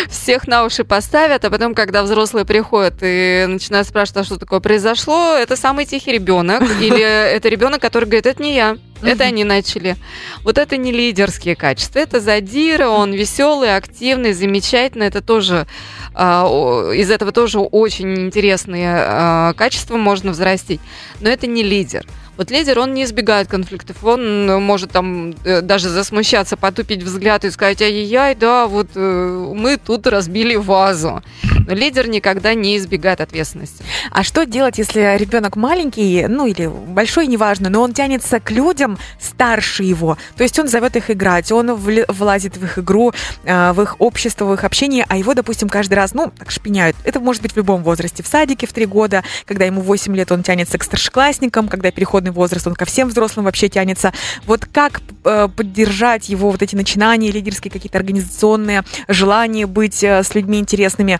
всех 0.09 0.47
на 0.47 0.65
уши 0.65 0.83
поставят, 0.83 1.45
а 1.45 1.49
потом, 1.49 1.73
когда 1.73 2.03
взрослые 2.03 2.45
приходят 2.45 2.95
и 3.01 3.45
начинают 3.47 3.87
спрашивать, 3.87 4.17
а 4.17 4.23
что 4.23 4.37
такое 4.37 4.59
произошло, 4.59 5.35
это 5.35 5.55
самый 5.55 5.85
тихий 5.85 6.11
ребенок, 6.11 6.61
или 6.81 7.01
это 7.01 7.49
ребенок, 7.49 7.81
который 7.81 8.05
говорит, 8.05 8.25
это 8.25 8.41
не 8.41 8.55
я. 8.55 8.77
Это 9.01 9.25
они 9.25 9.43
начали. 9.43 9.97
Вот 10.43 10.57
это 10.57 10.77
не 10.77 10.93
лидерские 10.93 11.57
качества. 11.57 11.99
Это 11.99 12.21
задира, 12.21 12.87
он 12.87 13.11
веселый, 13.11 13.75
активный, 13.75 14.31
замечательный. 14.31 15.07
Это 15.07 15.21
тоже 15.21 15.67
а, 16.13 16.89
из 16.91 17.11
этого 17.11 17.33
тоже 17.33 17.59
очень 17.59 18.15
интересные 18.15 18.95
а, 18.95 19.53
качества 19.53 19.97
можно 19.97 20.31
взрастить. 20.31 20.79
Но 21.19 21.29
это 21.29 21.47
не 21.47 21.63
лидер. 21.63 22.05
Вот 22.35 22.49
лидер, 22.49 22.79
он 22.79 22.93
не 22.93 23.03
избегает 23.03 23.47
конфликтов, 23.47 24.03
он 24.03 24.49
э, 24.49 24.59
может 24.59 24.91
там 24.91 25.35
э, 25.45 25.61
даже 25.61 25.89
засмущаться, 25.89 26.57
потупить 26.57 27.03
взгляд 27.03 27.45
и 27.45 27.51
сказать, 27.51 27.81
ай-яй, 27.81 28.33
да, 28.35 28.65
вот 28.65 28.87
э, 28.95 29.53
мы 29.55 29.77
тут 29.77 30.07
разбили 30.07 30.55
вазу. 30.55 31.21
Лидер 31.67 32.07
никогда 32.07 32.53
не 32.53 32.77
избегает 32.77 33.21
ответственности. 33.21 33.83
А 34.11 34.23
что 34.23 34.45
делать, 34.45 34.77
если 34.77 35.17
ребенок 35.17 35.55
маленький, 35.55 36.25
ну 36.27 36.45
или 36.45 36.67
большой, 36.67 37.27
неважно, 37.27 37.69
но 37.69 37.81
он 37.81 37.93
тянется 37.93 38.39
к 38.39 38.51
людям 38.51 38.97
старше 39.19 39.83
его? 39.83 40.17
То 40.35 40.43
есть 40.43 40.57
он 40.59 40.67
зовет 40.67 40.95
их 40.95 41.09
играть, 41.09 41.51
он 41.51 41.73
влазит 41.73 42.57
в 42.57 42.63
их 42.63 42.79
игру, 42.79 43.13
в 43.43 43.81
их 43.81 43.95
общество, 43.99 44.45
в 44.45 44.53
их 44.53 44.63
общение, 44.63 45.05
а 45.07 45.17
его, 45.17 45.33
допустим, 45.33 45.69
каждый 45.69 45.95
раз, 45.95 46.13
ну, 46.13 46.31
так 46.37 46.51
шпиняют. 46.51 46.95
Это 47.03 47.19
может 47.19 47.41
быть 47.41 47.53
в 47.53 47.57
любом 47.57 47.83
возрасте. 47.83 48.23
В 48.23 48.27
садике 48.27 48.67
в 48.67 48.73
три 48.73 48.85
года, 48.85 49.23
когда 49.45 49.65
ему 49.65 49.81
8 49.81 50.15
лет, 50.15 50.31
он 50.31 50.43
тянется 50.43 50.77
к 50.77 50.83
старшеклассникам, 50.83 51.67
когда 51.67 51.91
переходный 51.91 52.31
возраст, 52.31 52.67
он 52.67 52.75
ко 52.75 52.85
всем 52.85 53.09
взрослым 53.09 53.45
вообще 53.45 53.69
тянется. 53.69 54.13
Вот 54.45 54.65
как 54.65 55.01
э, 55.23 55.47
поддержать 55.55 56.29
его 56.29 56.51
вот 56.51 56.61
эти 56.61 56.75
начинания 56.75 57.31
лидерские, 57.31 57.71
какие-то 57.71 57.97
организационные, 57.97 58.83
желание 59.07 59.65
быть 59.65 60.03
э, 60.03 60.23
с 60.23 60.35
людьми 60.35 60.59
интересными? 60.59 61.19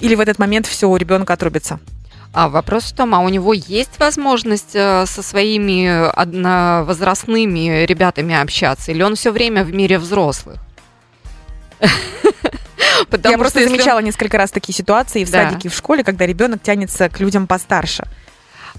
Или 0.00 0.14
в 0.14 0.20
этот 0.20 0.38
момент 0.38 0.66
все 0.66 0.88
у 0.88 0.96
ребенка 0.96 1.34
отрубится? 1.34 1.78
А 2.32 2.48
вопрос 2.48 2.84
в 2.84 2.94
том, 2.94 3.14
а 3.14 3.20
у 3.20 3.28
него 3.28 3.52
есть 3.52 3.98
возможность 3.98 4.74
э, 4.74 5.04
со 5.06 5.22
своими 5.22 6.08
одновозрастными 6.10 7.84
ребятами 7.84 8.40
общаться, 8.40 8.92
или 8.92 9.02
он 9.02 9.16
все 9.16 9.32
время 9.32 9.64
в 9.64 9.74
мире 9.74 9.98
взрослых? 9.98 10.60
Я 13.24 13.38
просто 13.38 13.64
замечала 13.64 14.00
несколько 14.00 14.38
раз 14.38 14.50
такие 14.50 14.74
ситуации 14.74 15.24
в 15.24 15.28
садике, 15.28 15.68
в 15.68 15.74
школе, 15.74 16.04
когда 16.04 16.26
ребенок 16.26 16.62
тянется 16.62 17.08
к 17.08 17.18
людям 17.18 17.46
постарше. 17.46 18.04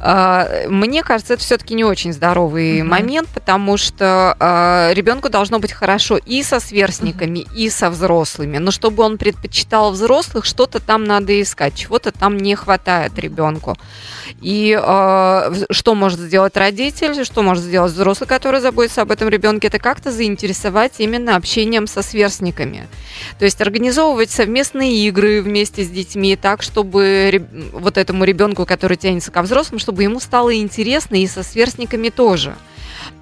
А, 0.03 0.67
мне 0.67 1.03
кажется, 1.03 1.36
это 1.36 1.43
все-таки 1.43 1.75
не 1.75 1.84
очень 1.84 2.12
здоровый 2.12 2.79
mm-hmm. 2.79 2.84
момент, 2.84 3.29
потому 3.31 3.77
что 3.77 4.36
э, 4.39 4.93
ребенку 4.96 5.29
должно 5.29 5.60
быть 5.60 5.72
хорошо 5.72 6.17
и 6.17 6.41
со 6.41 6.60
сверстниками, 6.60 7.39
mm-hmm. 7.39 7.55
и 7.55 7.70
со 7.70 7.91
взрослыми. 7.91 8.58
Но 8.58 8.72
чтобы 8.72 9.03
он 9.03 9.20
предпочитал 9.20 9.91
взрослых, 9.91 10.46
что-то 10.46 10.79
там 10.79 11.03
надо 11.03 11.39
искать, 11.39 11.75
чего-то 11.75 12.12
там 12.12 12.38
не 12.38 12.55
хватает 12.55 13.17
ребенку. 13.20 13.77
И 14.41 14.75
э, 14.81 15.53
что 15.70 15.93
может 15.93 16.20
сделать 16.20 16.58
родитель, 16.58 17.24
что 17.24 17.43
может 17.43 17.63
сделать 17.63 17.91
взрослый, 17.91 18.27
который 18.27 18.60
заботится 18.60 19.03
об 19.03 19.12
этом 19.12 19.29
ребенке, 19.29 19.67
это 19.67 19.77
как-то 19.77 20.12
заинтересовать 20.12 20.93
именно 20.98 21.36
общением 21.36 21.86
со 21.86 22.01
сверстниками. 22.01 22.88
То 23.38 23.46
есть 23.46 23.62
организовывать 23.62 24.31
совместные 24.31 25.08
игры 25.08 25.43
вместе 25.43 25.84
с 25.84 25.89
детьми 25.89 26.36
так, 26.36 26.63
чтобы 26.63 27.46
вот 27.72 27.98
этому 27.98 28.24
ребенку, 28.24 28.65
который 28.65 28.98
тянется 28.98 29.29
ко 29.31 29.43
взрослым, 29.43 29.77
чтобы 29.77 29.90
чтобы 29.91 30.03
ему 30.03 30.21
стало 30.21 30.55
интересно 30.55 31.21
и 31.21 31.27
со 31.27 31.43
сверстниками 31.43 32.07
тоже. 32.07 32.55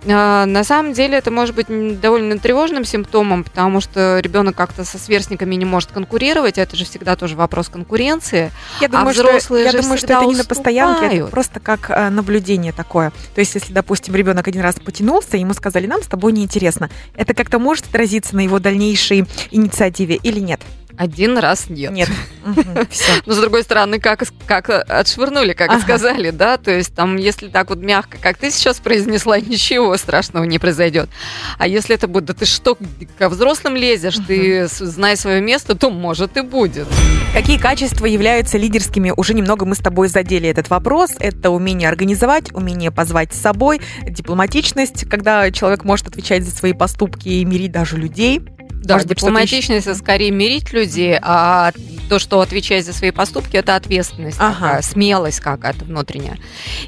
А, 0.07 0.45
на 0.45 0.63
самом 0.63 0.93
деле 0.93 1.17
это 1.17 1.31
может 1.31 1.55
быть 1.55 1.65
довольно 1.99 2.37
тревожным 2.37 2.85
симптомом, 2.85 3.43
потому 3.43 3.81
что 3.81 4.19
ребенок 4.19 4.55
как-то 4.55 4.85
со 4.85 4.99
сверстниками 4.99 5.55
не 5.55 5.65
может 5.65 5.91
конкурировать. 5.91 6.59
Это 6.59 6.75
же 6.75 6.85
всегда 6.85 7.15
тоже 7.15 7.35
вопрос 7.35 7.69
конкуренции. 7.69 8.51
Я 8.81 8.85
а 8.85 8.91
думаю, 8.91 9.07
а 9.07 9.11
взрослые 9.13 9.67
что, 9.67 9.77
я 9.77 9.81
думаю, 9.81 9.97
что 9.97 10.13
это 10.13 10.25
не 10.25 10.35
на 10.35 10.45
постоянке, 10.45 11.17
это 11.17 11.25
просто 11.25 11.59
как 11.59 11.89
э, 11.89 12.09
наблюдение 12.11 12.71
такое. 12.71 13.09
То 13.33 13.41
есть, 13.41 13.55
если, 13.55 13.73
допустим, 13.73 14.13
ребенок 14.13 14.47
один 14.47 14.61
раз 14.61 14.75
потянулся, 14.75 15.37
ему 15.37 15.55
сказали, 15.55 15.87
нам 15.87 16.03
с 16.03 16.05
тобой 16.05 16.33
неинтересно, 16.33 16.91
это 17.15 17.33
как-то 17.33 17.57
может 17.57 17.87
отразиться 17.87 18.35
на 18.35 18.41
его 18.41 18.59
дальнейшей 18.59 19.25
инициативе 19.49 20.19
или 20.21 20.39
нет? 20.39 20.61
Один 20.99 21.37
раз 21.37 21.69
нет. 21.69 21.93
Нет. 21.93 22.09
Но 23.25 23.33
с 23.33 23.37
другой 23.37 23.63
стороны, 23.63 24.01
как, 24.01 24.25
как 24.45 24.69
отшвырнули, 24.69 25.53
как 25.53 25.69
ага. 25.69 25.79
сказали, 25.79 26.29
да, 26.29 26.57
то 26.57 26.71
есть 26.71 26.93
там, 26.93 27.15
если 27.15 27.47
так 27.47 27.69
вот 27.69 27.79
мягко, 27.79 28.17
как 28.19 28.37
ты 28.37 28.51
сейчас 28.51 28.79
произнесла, 28.81 29.39
ничего 29.39 29.95
страшного 29.95 30.43
не 30.43 30.59
произойдет. 30.59 31.09
А 31.57 31.69
если 31.69 31.95
это 31.95 32.09
будет, 32.09 32.25
да 32.25 32.33
ты 32.33 32.45
что, 32.45 32.77
ко 33.17 33.29
взрослым 33.29 33.77
лезешь, 33.77 34.17
ты 34.27 34.67
знай 34.67 35.15
свое 35.15 35.39
место, 35.39 35.73
то 35.73 35.89
может 35.89 36.35
и 36.35 36.41
будет. 36.41 36.89
Какие 37.33 37.59
качества 37.59 38.05
являются 38.05 38.57
лидерскими? 38.57 39.13
Уже 39.15 39.33
немного 39.33 39.65
мы 39.65 39.75
с 39.75 39.79
тобой 39.79 40.09
задели 40.09 40.49
этот 40.49 40.69
вопрос. 40.69 41.11
Это 41.19 41.49
умение 41.49 41.87
организовать, 41.87 42.53
умение 42.53 42.91
позвать 42.91 43.33
с 43.33 43.39
собой, 43.39 43.79
дипломатичность, 44.05 45.09
когда 45.09 45.49
человек 45.51 45.85
может 45.85 46.07
отвечать 46.07 46.43
за 46.43 46.51
свои 46.51 46.73
поступки 46.73 47.29
и 47.29 47.45
мирить 47.45 47.71
даже 47.71 47.95
людей. 47.95 48.41
Да, 48.81 48.95
Может 48.95 49.09
дипломатичность 49.09 49.87
это 49.87 49.97
скорее 49.97 50.31
мирить 50.31 50.71
людей, 50.71 51.17
а 51.21 51.71
то, 52.09 52.17
что 52.17 52.41
отвечать 52.41 52.85
за 52.85 52.93
свои 52.93 53.11
поступки, 53.11 53.55
это 53.55 53.75
ответственность, 53.75 54.37
ага. 54.39 54.53
такая, 54.53 54.81
смелость 54.81 55.39
какая-то 55.39 55.85
внутренняя. 55.85 56.37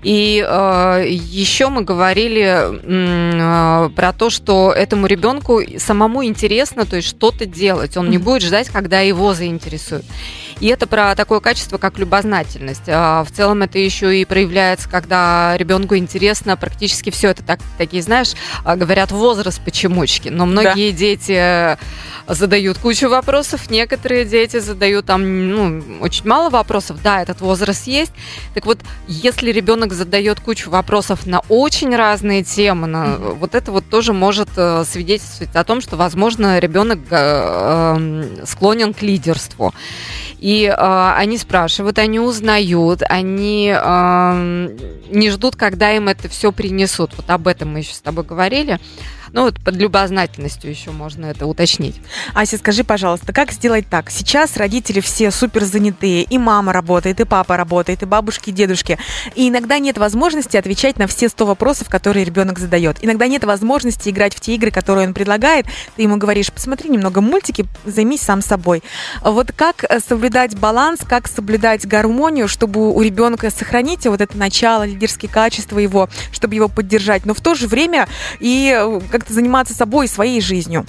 И 0.01 0.43
э, 0.45 1.05
еще 1.07 1.67
мы 1.67 1.83
говорили 1.83 2.71
э, 2.71 3.89
про 3.89 4.13
то, 4.13 4.29
что 4.29 4.73
этому 4.75 5.05
ребенку 5.05 5.61
самому 5.77 6.25
интересно, 6.25 6.85
то 6.85 6.95
есть 6.95 7.07
что-то 7.07 7.45
делать. 7.45 7.95
Он 7.97 8.09
не 8.09 8.17
будет 8.17 8.41
ждать, 8.41 8.69
когда 8.69 9.01
его 9.01 9.33
заинтересуют. 9.33 10.05
И 10.61 10.67
это 10.67 10.85
про 10.85 11.15
такое 11.15 11.39
качество, 11.39 11.79
как 11.79 11.97
любознательность. 11.97 12.83
А 12.87 13.23
в 13.23 13.31
целом 13.31 13.63
это 13.63 13.79
еще 13.79 14.15
и 14.15 14.25
проявляется, 14.25 14.87
когда 14.87 15.57
ребенку 15.57 15.95
интересно 15.97 16.55
практически 16.55 17.09
все. 17.09 17.29
Это 17.29 17.41
так, 17.41 17.59
такие, 17.79 18.03
знаешь, 18.03 18.33
а, 18.63 18.75
говорят, 18.75 19.11
возраст 19.11 19.59
почемучки. 19.59 20.29
Но 20.29 20.45
многие 20.45 20.91
да. 20.91 20.97
дети 20.97 21.77
задают 22.27 22.77
кучу 22.77 23.09
вопросов, 23.09 23.69
некоторые 23.69 24.25
дети 24.25 24.59
задают 24.59 25.05
там 25.05 25.49
ну, 25.49 25.83
очень 26.01 26.27
мало 26.27 26.49
вопросов. 26.49 27.01
Да, 27.03 27.21
этот 27.21 27.41
возраст 27.41 27.87
есть. 27.87 28.13
Так 28.53 28.65
вот, 28.65 28.79
если 29.07 29.51
ребенок 29.51 29.93
задает 29.93 30.39
кучу 30.39 30.69
вопросов 30.69 31.25
на 31.25 31.39
очень 31.49 31.95
разные 31.95 32.43
темы, 32.43 32.87
на, 32.87 33.05
mm-hmm. 33.05 33.33
вот 33.35 33.55
это 33.55 33.71
вот 33.71 33.89
тоже 33.89 34.13
может 34.13 34.49
э, 34.55 34.83
свидетельствовать 34.85 35.55
о 35.55 35.63
том, 35.63 35.81
что, 35.81 35.97
возможно, 35.97 36.59
ребенок 36.59 36.99
э, 37.09 37.15
э, 37.21 38.45
склонен 38.45 38.93
к 38.93 39.01
лидерству. 39.01 39.73
И 40.39 40.65
э, 40.65 41.13
они 41.17 41.37
спрашивают, 41.37 41.99
они 41.99 42.19
узнают, 42.19 43.03
они 43.07 43.73
э, 43.75 44.77
не 45.11 45.29
ждут, 45.29 45.55
когда 45.55 45.91
им 45.91 46.07
это 46.07 46.29
все 46.29 46.51
принесут. 46.51 47.11
Вот 47.15 47.29
об 47.29 47.47
этом 47.47 47.73
мы 47.73 47.79
еще 47.79 47.93
с 47.93 48.01
тобой 48.01 48.23
говорили. 48.23 48.79
Ну, 49.33 49.43
вот 49.43 49.63
под 49.63 49.75
любознательностью 49.75 50.69
еще 50.69 50.91
можно 50.91 51.27
это 51.27 51.45
уточнить. 51.47 51.95
Ася, 52.33 52.57
скажи, 52.57 52.83
пожалуйста, 52.83 53.31
как 53.31 53.51
сделать 53.51 53.87
так? 53.89 54.09
Сейчас 54.09 54.57
родители 54.57 54.99
все 54.99 55.31
супер 55.31 55.63
занятые, 55.63 56.23
и 56.23 56.37
мама 56.37 56.73
работает, 56.73 57.19
и 57.21 57.23
папа 57.23 57.55
работает, 57.55 58.03
и 58.03 58.05
бабушки, 58.05 58.49
и 58.49 58.53
дедушки. 58.53 58.97
И 59.35 59.47
иногда 59.47 59.79
нет 59.79 59.97
возможности 59.97 60.57
отвечать 60.57 60.97
на 60.97 61.07
все 61.07 61.29
100 61.29 61.45
вопросов, 61.45 61.89
которые 61.89 62.25
ребенок 62.25 62.59
задает. 62.59 62.97
Иногда 63.01 63.27
нет 63.27 63.45
возможности 63.45 64.09
играть 64.09 64.35
в 64.35 64.41
те 64.41 64.55
игры, 64.55 64.69
которые 64.69 65.07
он 65.07 65.13
предлагает. 65.13 65.65
Ты 65.95 66.01
ему 66.01 66.17
говоришь, 66.17 66.51
посмотри 66.51 66.89
немного 66.89 67.21
мультики, 67.21 67.65
займись 67.85 68.21
сам 68.21 68.41
собой. 68.41 68.83
Вот 69.21 69.53
как 69.53 69.85
э, 69.87 69.99
соблюдать 69.99 70.57
баланс, 70.57 71.01
как 71.07 71.27
соблюдать 71.27 71.87
гармонию, 71.87 72.49
чтобы 72.49 72.93
у 72.93 73.01
ребенка 73.01 73.49
сохранить 73.49 74.05
вот 74.07 74.19
это 74.19 74.37
начало, 74.37 74.83
лидерские 74.83 75.31
качества 75.31 75.79
его, 75.79 76.09
чтобы 76.33 76.55
его 76.55 76.67
поддержать, 76.67 77.25
но 77.25 77.33
в 77.33 77.39
то 77.39 77.55
же 77.55 77.67
время 77.67 78.07
и 78.39 78.75
э, 78.77 78.99
как-то 79.21 79.35
заниматься 79.35 79.75
собой 79.75 80.05
и 80.05 80.09
своей 80.09 80.41
жизнью. 80.41 80.83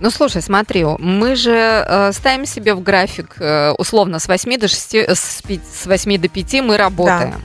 Ну, 0.00 0.10
слушай, 0.10 0.40
смотри, 0.40 0.84
мы 0.84 1.36
же 1.36 1.52
э, 1.52 2.12
ставим 2.12 2.46
себе 2.46 2.72
в 2.74 2.82
график 2.82 3.36
э, 3.40 3.72
условно 3.72 4.20
с 4.20 4.28
8 4.28 4.58
до 4.58 4.68
6, 4.68 4.94
э, 4.94 5.14
с, 5.14 5.42
5, 5.46 5.60
с 5.82 5.86
8 5.86 6.18
до 6.18 6.28
5 6.28 6.54
мы 6.62 6.76
работаем. 6.78 7.32
Да. 7.32 7.38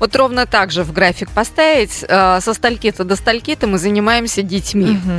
Вот 0.00 0.16
ровно 0.16 0.46
так 0.46 0.70
же 0.70 0.82
в 0.82 0.92
график 0.92 1.30
поставить, 1.30 2.04
э, 2.08 2.40
со 2.40 2.54
стальки-то 2.54 3.04
до 3.04 3.16
стальки-то 3.16 3.66
мы 3.66 3.76
занимаемся 3.76 4.42
детьми. 4.42 4.92
Угу. 4.92 5.12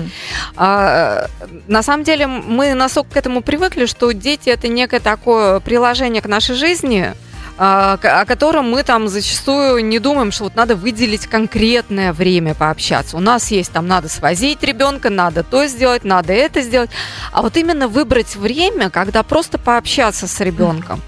А, 0.55 1.27
на 1.67 1.83
самом 1.83 2.03
деле 2.03 2.25
мы 2.25 2.73
настолько 2.73 3.11
к 3.11 3.17
этому 3.17 3.41
привыкли, 3.41 3.85
что 3.85 4.11
дети 4.11 4.49
это 4.49 4.67
некое 4.67 4.99
такое 4.99 5.59
приложение 5.59 6.23
к 6.23 6.27
нашей 6.27 6.55
жизни, 6.55 7.13
о 7.57 8.25
котором 8.25 8.69
мы 8.69 8.83
там 8.83 9.07
зачастую 9.07 9.83
не 9.83 9.99
думаем, 9.99 10.31
что 10.31 10.45
вот 10.45 10.55
надо 10.55 10.75
выделить 10.75 11.27
конкретное 11.27 12.13
время 12.13 12.53
пообщаться. 12.53 13.17
У 13.17 13.19
нас 13.19 13.49
есть 13.51 13.71
там 13.71 13.87
надо 13.87 14.09
свозить 14.09 14.61
ребенка, 14.63 15.09
надо 15.09 15.43
то 15.43 15.65
сделать, 15.65 16.03
надо 16.03 16.33
это 16.33 16.61
сделать. 16.61 16.91
А 17.31 17.41
вот 17.41 17.57
именно 17.57 17.87
выбрать 17.87 18.35
время, 18.35 18.89
когда 18.89 19.23
просто 19.23 19.57
пообщаться 19.57 20.27
с 20.27 20.39
ребенком. 20.39 21.01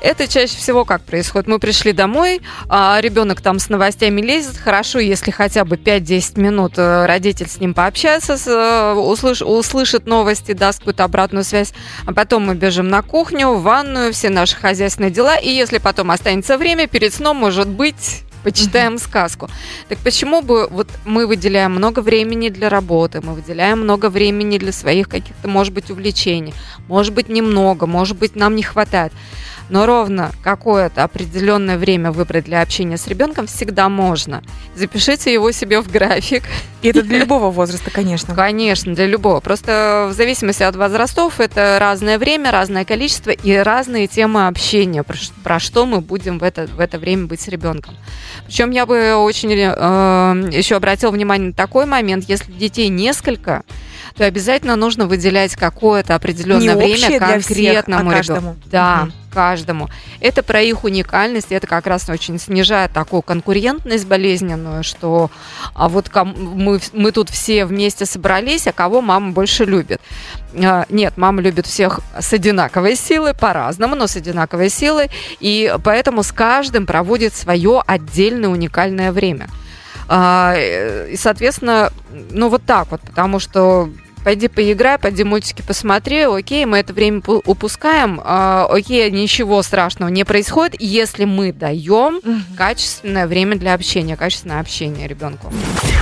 Это 0.00 0.28
чаще 0.28 0.56
всего 0.56 0.84
как 0.84 1.02
происходит. 1.02 1.48
Мы 1.48 1.58
пришли 1.58 1.92
домой, 1.92 2.40
а 2.68 2.98
ребенок 3.00 3.40
там 3.40 3.58
с 3.58 3.68
новостями 3.68 4.20
лезет. 4.20 4.56
Хорошо, 4.56 4.98
если 4.98 5.30
хотя 5.30 5.64
бы 5.64 5.76
5-10 5.76 6.40
минут 6.40 6.74
э, 6.76 7.06
родитель 7.06 7.48
с 7.48 7.58
ним 7.58 7.74
пообщается, 7.74 8.36
э, 8.46 8.94
услыш, 8.94 9.42
услышит 9.42 10.06
новости, 10.06 10.52
даст 10.52 10.80
какую-то 10.80 11.04
обратную 11.04 11.44
связь. 11.44 11.72
А 12.06 12.12
потом 12.12 12.46
мы 12.46 12.54
бежим 12.54 12.88
на 12.88 13.02
кухню, 13.02 13.50
в 13.50 13.62
ванную, 13.62 14.12
все 14.12 14.30
наши 14.30 14.56
хозяйственные 14.56 15.10
дела. 15.10 15.36
И 15.36 15.48
если 15.48 15.78
потом 15.78 16.10
останется 16.10 16.58
время, 16.58 16.86
перед 16.86 17.12
сном, 17.12 17.38
может 17.38 17.68
быть, 17.68 18.22
почитаем 18.46 18.94
mm-hmm. 18.94 19.02
сказку. 19.02 19.50
Так 19.88 19.98
почему 19.98 20.40
бы 20.40 20.68
вот 20.70 20.88
мы 21.04 21.26
выделяем 21.26 21.72
много 21.72 21.98
времени 21.98 22.48
для 22.48 22.68
работы, 22.68 23.20
мы 23.20 23.34
выделяем 23.34 23.80
много 23.80 24.08
времени 24.08 24.58
для 24.58 24.70
своих 24.70 25.08
каких-то, 25.08 25.48
может 25.48 25.74
быть, 25.74 25.90
увлечений, 25.90 26.54
может 26.86 27.12
быть, 27.12 27.28
немного, 27.28 27.86
может 27.86 28.16
быть, 28.16 28.36
нам 28.36 28.54
не 28.54 28.62
хватает 28.62 29.12
но 29.68 29.86
ровно 29.86 30.32
какое-то 30.42 31.02
определенное 31.02 31.78
время 31.78 32.12
выбрать 32.12 32.44
для 32.44 32.62
общения 32.62 32.96
с 32.96 33.06
ребенком 33.06 33.46
всегда 33.46 33.88
можно. 33.88 34.42
Запишите 34.74 35.32
его 35.32 35.50
себе 35.52 35.80
в 35.80 35.90
график. 35.90 36.44
И 36.82 36.88
это 36.88 37.02
для 37.02 37.18
любого 37.18 37.50
возраста, 37.50 37.90
конечно. 37.90 38.34
Конечно, 38.34 38.94
для 38.94 39.06
любого. 39.06 39.40
Просто 39.40 40.08
в 40.10 40.14
зависимости 40.14 40.62
от 40.62 40.76
возрастов 40.76 41.40
это 41.40 41.78
разное 41.80 42.18
время, 42.18 42.52
разное 42.52 42.84
количество 42.84 43.30
и 43.30 43.52
разные 43.54 44.06
темы 44.06 44.46
общения, 44.46 45.02
про, 45.02 45.58
что 45.58 45.86
мы 45.86 46.00
будем 46.00 46.38
в 46.38 46.44
это, 46.44 46.66
в 46.66 46.78
это 46.78 46.98
время 46.98 47.26
быть 47.26 47.40
с 47.40 47.48
ребенком. 47.48 47.96
Причем 48.46 48.70
я 48.70 48.86
бы 48.86 49.16
очень 49.16 49.50
э, 49.52 50.56
еще 50.56 50.76
обратил 50.76 51.10
внимание 51.10 51.48
на 51.48 51.54
такой 51.54 51.86
момент, 51.86 52.26
если 52.28 52.52
детей 52.52 52.88
несколько, 52.88 53.64
то 54.16 54.24
обязательно 54.24 54.76
нужно 54.76 55.06
выделять 55.06 55.56
какое-то 55.56 56.14
определенное 56.14 56.74
Не 56.74 56.76
время 56.76 57.18
конкретному 57.18 58.10
всех, 58.10 58.30
а 58.30 58.34
ребенку. 58.34 58.56
Да. 58.70 59.02
Угу 59.08 59.25
каждому. 59.36 59.90
Это 60.20 60.42
про 60.42 60.62
их 60.62 60.84
уникальность, 60.84 61.48
это 61.50 61.66
как 61.66 61.86
раз 61.86 62.08
очень 62.08 62.38
снижает 62.38 62.92
такую 62.92 63.20
конкурентность 63.20 64.06
болезненную, 64.06 64.82
что 64.82 65.30
а 65.74 65.90
вот 65.90 66.10
мы, 66.24 66.80
мы 66.94 67.12
тут 67.12 67.28
все 67.28 67.66
вместе 67.66 68.06
собрались, 68.06 68.66
а 68.66 68.72
кого 68.72 69.02
мама 69.02 69.32
больше 69.32 69.66
любит. 69.66 70.00
А, 70.54 70.86
нет, 70.88 71.18
мама 71.18 71.42
любит 71.42 71.66
всех 71.66 72.00
с 72.18 72.32
одинаковой 72.32 72.96
силой, 72.96 73.34
по-разному, 73.34 73.94
но 73.94 74.06
с 74.06 74.16
одинаковой 74.16 74.70
силой, 74.70 75.10
и 75.38 75.70
поэтому 75.84 76.22
с 76.22 76.32
каждым 76.32 76.86
проводит 76.86 77.34
свое 77.34 77.82
отдельное 77.86 78.48
уникальное 78.48 79.12
время. 79.12 79.48
А, 80.08 80.54
и, 80.56 81.14
соответственно, 81.16 81.92
ну 82.30 82.48
вот 82.48 82.62
так 82.64 82.90
вот, 82.90 83.02
потому 83.02 83.38
что 83.38 83.90
пойди 84.26 84.48
поиграй, 84.48 84.98
пойди 84.98 85.22
мультики 85.22 85.62
посмотри, 85.64 86.22
окей, 86.22 86.64
мы 86.66 86.78
это 86.78 86.92
время 86.92 87.22
упускаем, 87.24 88.18
э, 88.18 88.66
окей, 88.68 89.08
ничего 89.12 89.62
страшного 89.62 90.08
не 90.08 90.24
происходит, 90.24 90.74
если 90.80 91.24
мы 91.26 91.52
даем 91.52 92.20
качественное 92.56 93.28
время 93.28 93.54
для 93.56 93.72
общения, 93.72 94.16
качественное 94.16 94.58
общение 94.58 95.06
ребенку. 95.06 95.52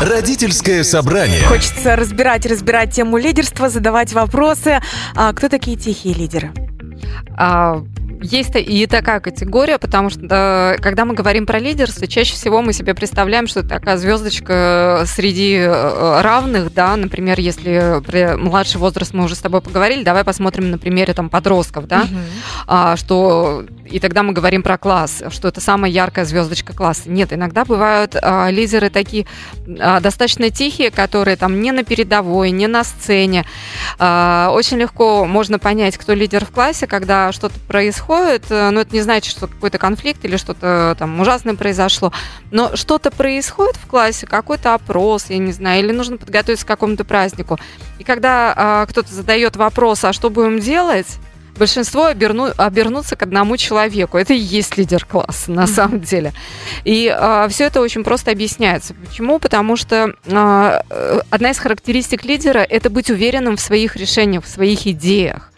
Родительское 0.00 0.84
собрание. 0.84 1.42
Хочется 1.42 1.96
разбирать, 1.96 2.46
разбирать 2.46 2.94
тему 2.94 3.18
лидерства, 3.18 3.68
задавать 3.68 4.14
вопросы. 4.14 4.80
А 5.14 5.34
кто 5.34 5.50
такие 5.50 5.76
тихие 5.76 6.14
лидеры? 6.14 6.50
А, 7.36 7.84
есть 8.24 8.52
и 8.54 8.86
такая 8.86 9.20
категория, 9.20 9.78
потому 9.78 10.08
что 10.08 10.76
когда 10.80 11.04
мы 11.04 11.14
говорим 11.14 11.44
про 11.46 11.58
лидерство, 11.58 12.06
чаще 12.06 12.34
всего 12.34 12.62
мы 12.62 12.72
себе 12.72 12.94
представляем, 12.94 13.46
что 13.46 13.60
это 13.60 13.68
такая 13.68 13.96
звездочка 13.98 15.04
среди 15.06 15.56
э, 15.56 16.20
равных, 16.22 16.72
да, 16.72 16.96
например, 16.96 17.38
если 17.38 18.02
при 18.06 18.36
младший 18.36 18.80
возраст 18.80 19.12
мы 19.12 19.24
уже 19.24 19.34
с 19.34 19.40
тобой 19.40 19.60
поговорили, 19.60 20.02
давай 20.02 20.24
посмотрим 20.24 20.70
на 20.70 20.78
примере 20.78 21.12
там 21.12 21.28
подростков, 21.28 21.86
да, 21.86 22.02
угу. 22.02 22.96
что 22.96 23.64
и 23.94 24.00
тогда 24.00 24.24
мы 24.24 24.32
говорим 24.32 24.64
про 24.64 24.76
класс, 24.76 25.22
что 25.30 25.46
это 25.46 25.60
самая 25.60 25.88
яркая 25.88 26.24
звездочка 26.24 26.72
класса. 26.72 27.02
Нет, 27.06 27.32
иногда 27.32 27.64
бывают 27.64 28.16
а, 28.20 28.50
лидеры 28.50 28.90
такие 28.90 29.24
а, 29.78 30.00
достаточно 30.00 30.50
тихие, 30.50 30.90
которые 30.90 31.36
там 31.36 31.60
не 31.60 31.70
на 31.70 31.84
передовой, 31.84 32.50
не 32.50 32.66
на 32.66 32.82
сцене. 32.82 33.46
А, 34.00 34.50
очень 34.50 34.78
легко 34.78 35.26
можно 35.26 35.60
понять, 35.60 35.96
кто 35.96 36.12
лидер 36.12 36.44
в 36.44 36.50
классе, 36.50 36.88
когда 36.88 37.30
что-то 37.30 37.54
происходит. 37.68 38.46
Э, 38.50 38.70
но 38.70 38.80
это 38.80 38.92
не 38.92 39.00
значит, 39.00 39.30
что 39.30 39.46
какой-то 39.46 39.78
конфликт 39.78 40.24
или 40.24 40.38
что-то 40.38 40.96
там 40.98 41.20
ужасное 41.20 41.54
произошло. 41.54 42.12
Но 42.50 42.74
что-то 42.74 43.12
происходит 43.12 43.76
в 43.76 43.86
классе, 43.86 44.26
какой-то 44.26 44.74
опрос, 44.74 45.26
я 45.28 45.38
не 45.38 45.52
знаю, 45.52 45.84
или 45.84 45.92
нужно 45.92 46.16
подготовиться 46.16 46.64
к 46.64 46.68
какому-то 46.68 47.04
празднику. 47.04 47.60
И 48.00 48.02
когда 48.02 48.52
а, 48.56 48.86
кто-то 48.86 49.14
задает 49.14 49.54
вопрос, 49.54 50.02
а 50.02 50.12
что 50.12 50.30
будем 50.30 50.58
делать? 50.58 51.06
Большинство 51.56 52.06
оберну, 52.06 52.50
обернутся 52.56 53.16
к 53.16 53.22
одному 53.22 53.56
человеку. 53.56 54.18
Это 54.18 54.34
и 54.34 54.38
есть 54.38 54.76
лидер 54.76 55.04
класса, 55.04 55.50
на 55.50 55.66
самом 55.66 56.00
деле. 56.00 56.32
И 56.84 57.08
а, 57.08 57.48
все 57.48 57.64
это 57.64 57.80
очень 57.80 58.04
просто 58.04 58.30
объясняется. 58.30 58.94
Почему? 58.94 59.38
Потому 59.38 59.76
что 59.76 60.14
а, 60.30 60.82
одна 61.30 61.50
из 61.50 61.58
характеристик 61.58 62.24
лидера– 62.24 62.58
это 62.68 62.90
быть 62.90 63.10
уверенным 63.10 63.56
в 63.56 63.60
своих 63.60 63.96
решениях, 63.96 64.44
в 64.44 64.48
своих 64.48 64.86
идеях. 64.86 65.50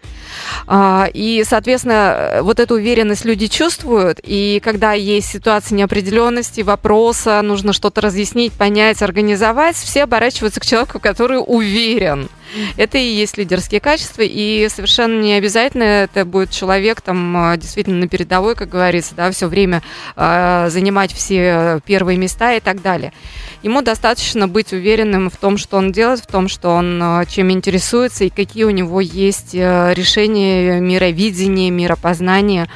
А, 0.67 1.09
и, 1.13 1.45
соответственно, 1.47 2.41
вот 2.43 2.61
эту 2.61 2.75
уверенность 2.75 3.25
люди 3.25 3.47
чувствуют, 3.47 4.21
и 4.23 4.61
когда 4.63 4.93
есть 4.93 5.29
ситуация 5.29 5.77
неопределенности, 5.77 6.61
вопроса, 6.61 7.41
нужно 7.43 7.73
что-то 7.73 8.01
разъяснить, 8.01 8.53
понять, 8.53 9.03
организовать, 9.03 9.77
все 9.77 10.05
оборачиваются 10.05 10.61
к 10.61 10.67
человеку, 10.67 10.99
который 10.99 11.39
уверен. 11.45 12.29
Это 12.77 12.99
и 12.99 13.05
есть 13.05 13.37
лидерские 13.39 13.81
качества, 13.81 14.23
и 14.23 14.69
совершенно 14.71 15.21
не 15.21 15.35
обязательно 15.35 15.83
это 15.83 16.25
будет 16.25 16.51
человек 16.51 17.01
там 17.01 17.37
а, 17.37 17.57
действительно 17.57 17.99
на 17.99 18.09
передовой, 18.09 18.55
как 18.55 18.69
говорится, 18.69 19.15
да, 19.15 19.31
все 19.31 19.47
время 19.47 19.83
э, 20.17 20.69
занимать 20.71 21.13
все 21.13 21.81
первые 21.85 22.19
места 22.19 22.55
и 22.55 22.61
так 22.61 22.83
далее. 22.83 23.13
Ему 23.63 23.83
достаточно 23.83 24.49
быть 24.49 24.73
уверенным 24.73 25.31
в 25.31 25.37
том, 25.37 25.59
что 25.59 25.77
он 25.77 25.93
делает, 25.93 26.21
в 26.21 26.27
том, 26.27 26.49
что 26.49 26.71
он 26.71 27.01
э, 27.03 27.27
чем 27.27 27.51
интересуется 27.51 28.25
и 28.25 28.31
какие 28.31 28.65
у 28.65 28.71
него 28.71 29.01
есть 29.01 29.55
э, 29.55 29.93
решения 29.95 30.81
мировидения, 30.81 31.71
миропознания. 31.71 32.69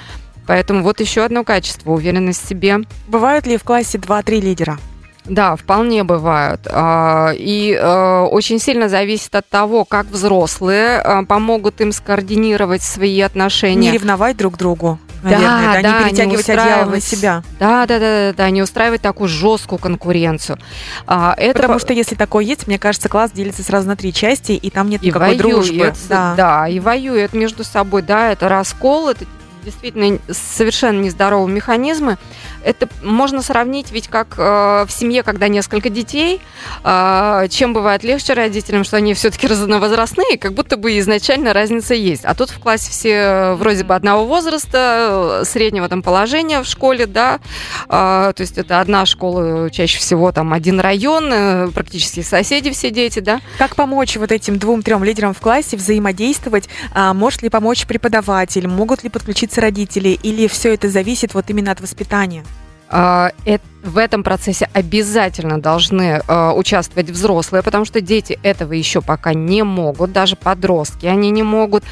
Поэтому 0.46 0.82
вот 0.82 1.00
еще 1.00 1.24
одно 1.24 1.44
качество– 1.44 1.90
уверенность 1.92 2.44
в 2.44 2.48
себе. 2.48 2.78
Бывают 3.06 3.46
ли 3.46 3.56
в 3.56 3.62
классе 3.62 3.98
2-3 3.98 4.40
лидера? 4.40 4.78
Да, 5.24 5.56
вполне 5.56 6.04
бывают. 6.04 6.66
А, 6.70 7.32
и 7.34 7.72
э, 7.72 8.20
очень 8.30 8.58
сильно 8.58 8.88
зависит 8.88 9.34
от 9.34 9.48
того, 9.48 9.84
как 9.84 10.06
взрослые 10.06 11.24
помогут 11.28 11.80
им 11.80 11.92
скоординировать 11.92 12.82
свои 12.82 13.20
отношения. 13.20 13.90
Не 13.90 13.92
ревновать 13.92 14.36
друг 14.36 14.56
другу 14.56 14.98
наверное, 15.22 15.48
да, 15.48 15.74
да, 15.74 15.82
да 15.82 15.98
не 15.98 16.04
перетягивать 16.04 16.48
не 16.48 16.54
одеяло 16.54 16.90
на 16.90 17.00
себя. 17.00 17.42
Да, 17.58 17.86
да, 17.86 17.98
да, 17.98 18.28
да, 18.28 18.32
да, 18.36 18.50
не 18.50 18.62
устраивать 18.62 19.02
такую 19.02 19.28
жесткую 19.28 19.78
конкуренцию. 19.78 20.58
А, 21.06 21.34
это... 21.36 21.54
Потому 21.54 21.78
что 21.78 21.92
если 21.92 22.14
такое 22.14 22.44
есть, 22.44 22.66
мне 22.66 22.78
кажется, 22.78 23.08
класс 23.08 23.30
делится 23.32 23.62
сразу 23.62 23.88
на 23.88 23.96
три 23.96 24.12
части, 24.12 24.52
и 24.52 24.70
там 24.70 24.88
нет 24.88 25.02
и 25.02 25.06
никакой 25.08 25.36
воюет, 25.36 25.42
дружбы. 25.42 25.94
Да. 26.08 26.34
да, 26.36 26.68
и 26.68 26.80
воюет 26.80 27.32
между 27.32 27.64
собой, 27.64 28.02
да, 28.02 28.32
это 28.32 28.48
раскол, 28.48 29.10
это 29.10 29.24
действительно 29.64 30.18
совершенно 30.30 31.00
нездоровые 31.00 31.54
механизмы. 31.54 32.18
Это 32.64 32.88
можно 33.02 33.42
сравнить 33.42 33.90
ведь 33.90 34.08
как 34.08 34.34
э, 34.36 34.84
в 34.86 34.90
семье, 34.90 35.22
когда 35.22 35.48
несколько 35.48 35.88
детей, 35.88 36.40
э, 36.84 37.46
чем 37.50 37.72
бывает 37.72 38.04
легче 38.04 38.34
родителям, 38.34 38.84
что 38.84 38.96
они 38.96 39.14
все-таки 39.14 39.46
разновозрастные, 39.46 40.38
как 40.38 40.52
будто 40.52 40.76
бы 40.76 40.98
изначально 40.98 41.52
разница 41.52 41.94
есть. 41.94 42.24
А 42.24 42.34
тут 42.34 42.50
в 42.50 42.58
классе 42.58 42.90
все 42.90 43.10
э, 43.10 43.54
вроде 43.54 43.84
бы 43.84 43.94
одного 43.94 44.26
возраста, 44.26 45.40
э, 45.40 45.44
среднего 45.44 45.88
там 45.88 46.02
положения 46.02 46.62
в 46.62 46.66
школе, 46.66 47.06
да, 47.06 47.40
э, 47.88 47.88
то 47.88 48.40
есть 48.40 48.58
это 48.58 48.80
одна 48.80 49.06
школа, 49.06 49.70
чаще 49.70 49.98
всего 49.98 50.30
там 50.32 50.52
один 50.52 50.80
район, 50.80 51.30
э, 51.32 51.68
практически 51.68 52.20
соседи 52.20 52.70
все 52.70 52.90
дети, 52.90 53.20
да. 53.20 53.40
Как 53.58 53.74
помочь 53.74 54.16
вот 54.16 54.32
этим 54.32 54.58
двум-трем 54.58 55.02
лидерам 55.02 55.34
в 55.34 55.40
классе 55.40 55.76
взаимодействовать? 55.76 56.68
А, 56.92 57.14
может 57.14 57.42
ли 57.42 57.48
помочь 57.48 57.86
преподаватель? 57.86 58.68
Могут 58.68 59.02
ли 59.02 59.08
подключиться 59.08 59.49
родители? 59.58 60.18
Или 60.22 60.46
все 60.46 60.74
это 60.74 60.88
зависит 60.88 61.34
вот 61.34 61.50
именно 61.50 61.72
от 61.72 61.80
воспитания? 61.80 62.44
Uh, 62.90 63.32
это 63.44 63.64
в 63.82 63.98
этом 63.98 64.22
процессе 64.22 64.68
обязательно 64.72 65.60
должны 65.60 66.22
э, 66.26 66.50
участвовать 66.52 67.10
взрослые, 67.10 67.62
потому 67.62 67.84
что 67.84 68.00
дети 68.00 68.38
этого 68.42 68.72
еще 68.72 69.00
пока 69.00 69.32
не 69.32 69.62
могут, 69.62 70.12
даже 70.12 70.36
подростки 70.36 71.06
они 71.06 71.30
не 71.30 71.42
могут. 71.42 71.84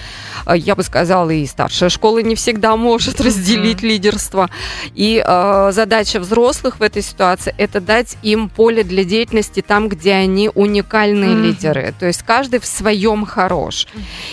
Э, 0.47 0.57
я 0.57 0.77
бы 0.77 0.83
сказала, 0.83 1.31
и 1.31 1.47
старшая 1.47 1.89
школа 1.89 2.19
не 2.19 2.35
всегда 2.35 2.77
может 2.77 3.21
разделить 3.21 3.79
mm-hmm. 3.79 3.89
лидерство. 3.89 4.51
И 4.95 5.23
э, 5.25 5.71
задача 5.73 6.21
взрослых 6.21 6.81
в 6.81 6.83
этой 6.83 7.03
ситуации 7.03 7.55
это 7.57 7.81
дать 7.81 8.17
им 8.23 8.49
поле 8.49 8.83
для 8.83 9.05
деятельности 9.05 9.63
там, 9.63 9.89
где 9.89 10.13
они 10.13 10.51
уникальные 10.55 11.31
mm-hmm. 11.31 11.43
лидеры. 11.43 11.95
То 11.99 12.07
есть 12.07 12.23
каждый 12.23 12.61
в 12.61 12.67
своем 12.67 13.25
хорош. 13.25 13.87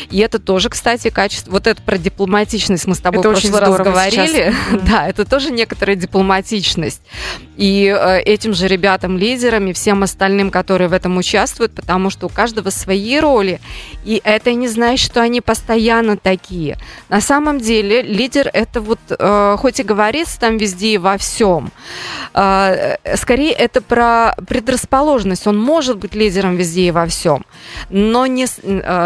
И 0.10 0.20
это 0.20 0.40
тоже, 0.40 0.70
кстати, 0.70 1.10
качество. 1.10 1.52
Вот 1.52 1.68
это 1.68 1.82
про 1.82 1.98
дипломатичность 1.98 2.86
мы 2.86 2.96
с 2.96 3.00
тобой 3.00 3.22
это 3.22 3.30
в 3.30 3.32
прошлый 3.34 3.62
раз 3.62 3.78
говорили. 3.78 4.48
Mm-hmm. 4.48 4.86
да, 4.90 5.08
это 5.08 5.26
тоже 5.26 5.52
некоторая 5.52 5.96
дипломатичность 5.96 7.02
и 7.58 7.86
э, 7.88 8.20
этим 8.22 8.54
же 8.54 8.68
ребятам, 8.68 9.18
лидерам 9.18 9.68
и 9.68 9.74
всем 9.74 10.04
остальным, 10.04 10.52
которые 10.52 10.88
в 10.88 10.94
этом 10.94 11.18
участвуют, 11.18 11.74
потому 11.74 12.10
что 12.10 12.28
у 12.28 12.30
каждого 12.30 12.70
свои 12.70 13.20
роли, 13.20 13.60
и 14.04 14.22
это 14.24 14.54
не 14.54 14.68
значит, 14.68 15.06
что 15.12 15.22
они 15.22 15.42
постоянно 15.42 16.18
такие. 16.18 16.78
На 17.10 17.22
самом 17.22 17.60
деле 17.60 18.02
лидер 18.02 18.50
это 18.52 18.82
вот, 18.82 19.00
э, 19.10 19.56
хоть 19.58 19.80
и 19.80 19.84
говорится 19.84 20.40
там 20.40 20.58
везде 20.58 20.96
и 20.96 20.98
во 20.98 21.18
всем, 21.18 21.72
э, 22.34 22.98
скорее 23.16 23.52
это 23.52 23.82
про 23.82 24.36
предрасположенность. 24.48 25.48
Он 25.48 25.58
может 25.58 25.98
быть 25.98 26.14
лидером 26.14 26.58
везде 26.58 26.88
и 26.88 26.92
во 26.92 27.08
всем, 27.08 27.46
но 27.90 28.26
не, 28.26 28.48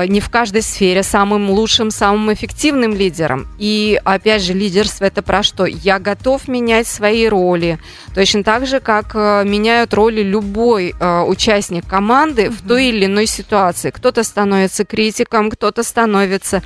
не 0.08 0.20
в 0.20 0.30
каждой 0.30 0.62
сфере 0.62 1.04
самым 1.04 1.50
лучшим, 1.52 1.92
самым 1.92 2.34
эффективным 2.34 2.96
лидером. 2.96 3.48
И 3.60 4.00
опять 4.04 4.42
же, 4.42 4.54
лидерство 4.54 5.06
это 5.06 5.22
про 5.22 5.44
что? 5.44 5.66
Я 5.66 6.00
готов 6.00 6.48
менять 6.48 6.88
свои 6.88 7.28
роли, 7.28 7.80
точно 8.16 8.39
так 8.44 8.66
же, 8.68 8.80
как 8.80 9.12
э, 9.14 9.44
меняют 9.46 9.94
роли 9.94 10.22
любой 10.22 10.96
э, 11.00 11.22
участник 11.22 11.86
команды 11.86 12.44
mm-hmm. 12.44 12.50
в 12.50 12.68
той 12.68 12.86
или 12.86 13.06
иной 13.06 13.26
ситуации. 13.26 13.90
Кто-то 13.90 14.24
становится 14.24 14.86
критиком, 14.86 15.50
кто-то 15.50 15.84
становится 15.84 16.62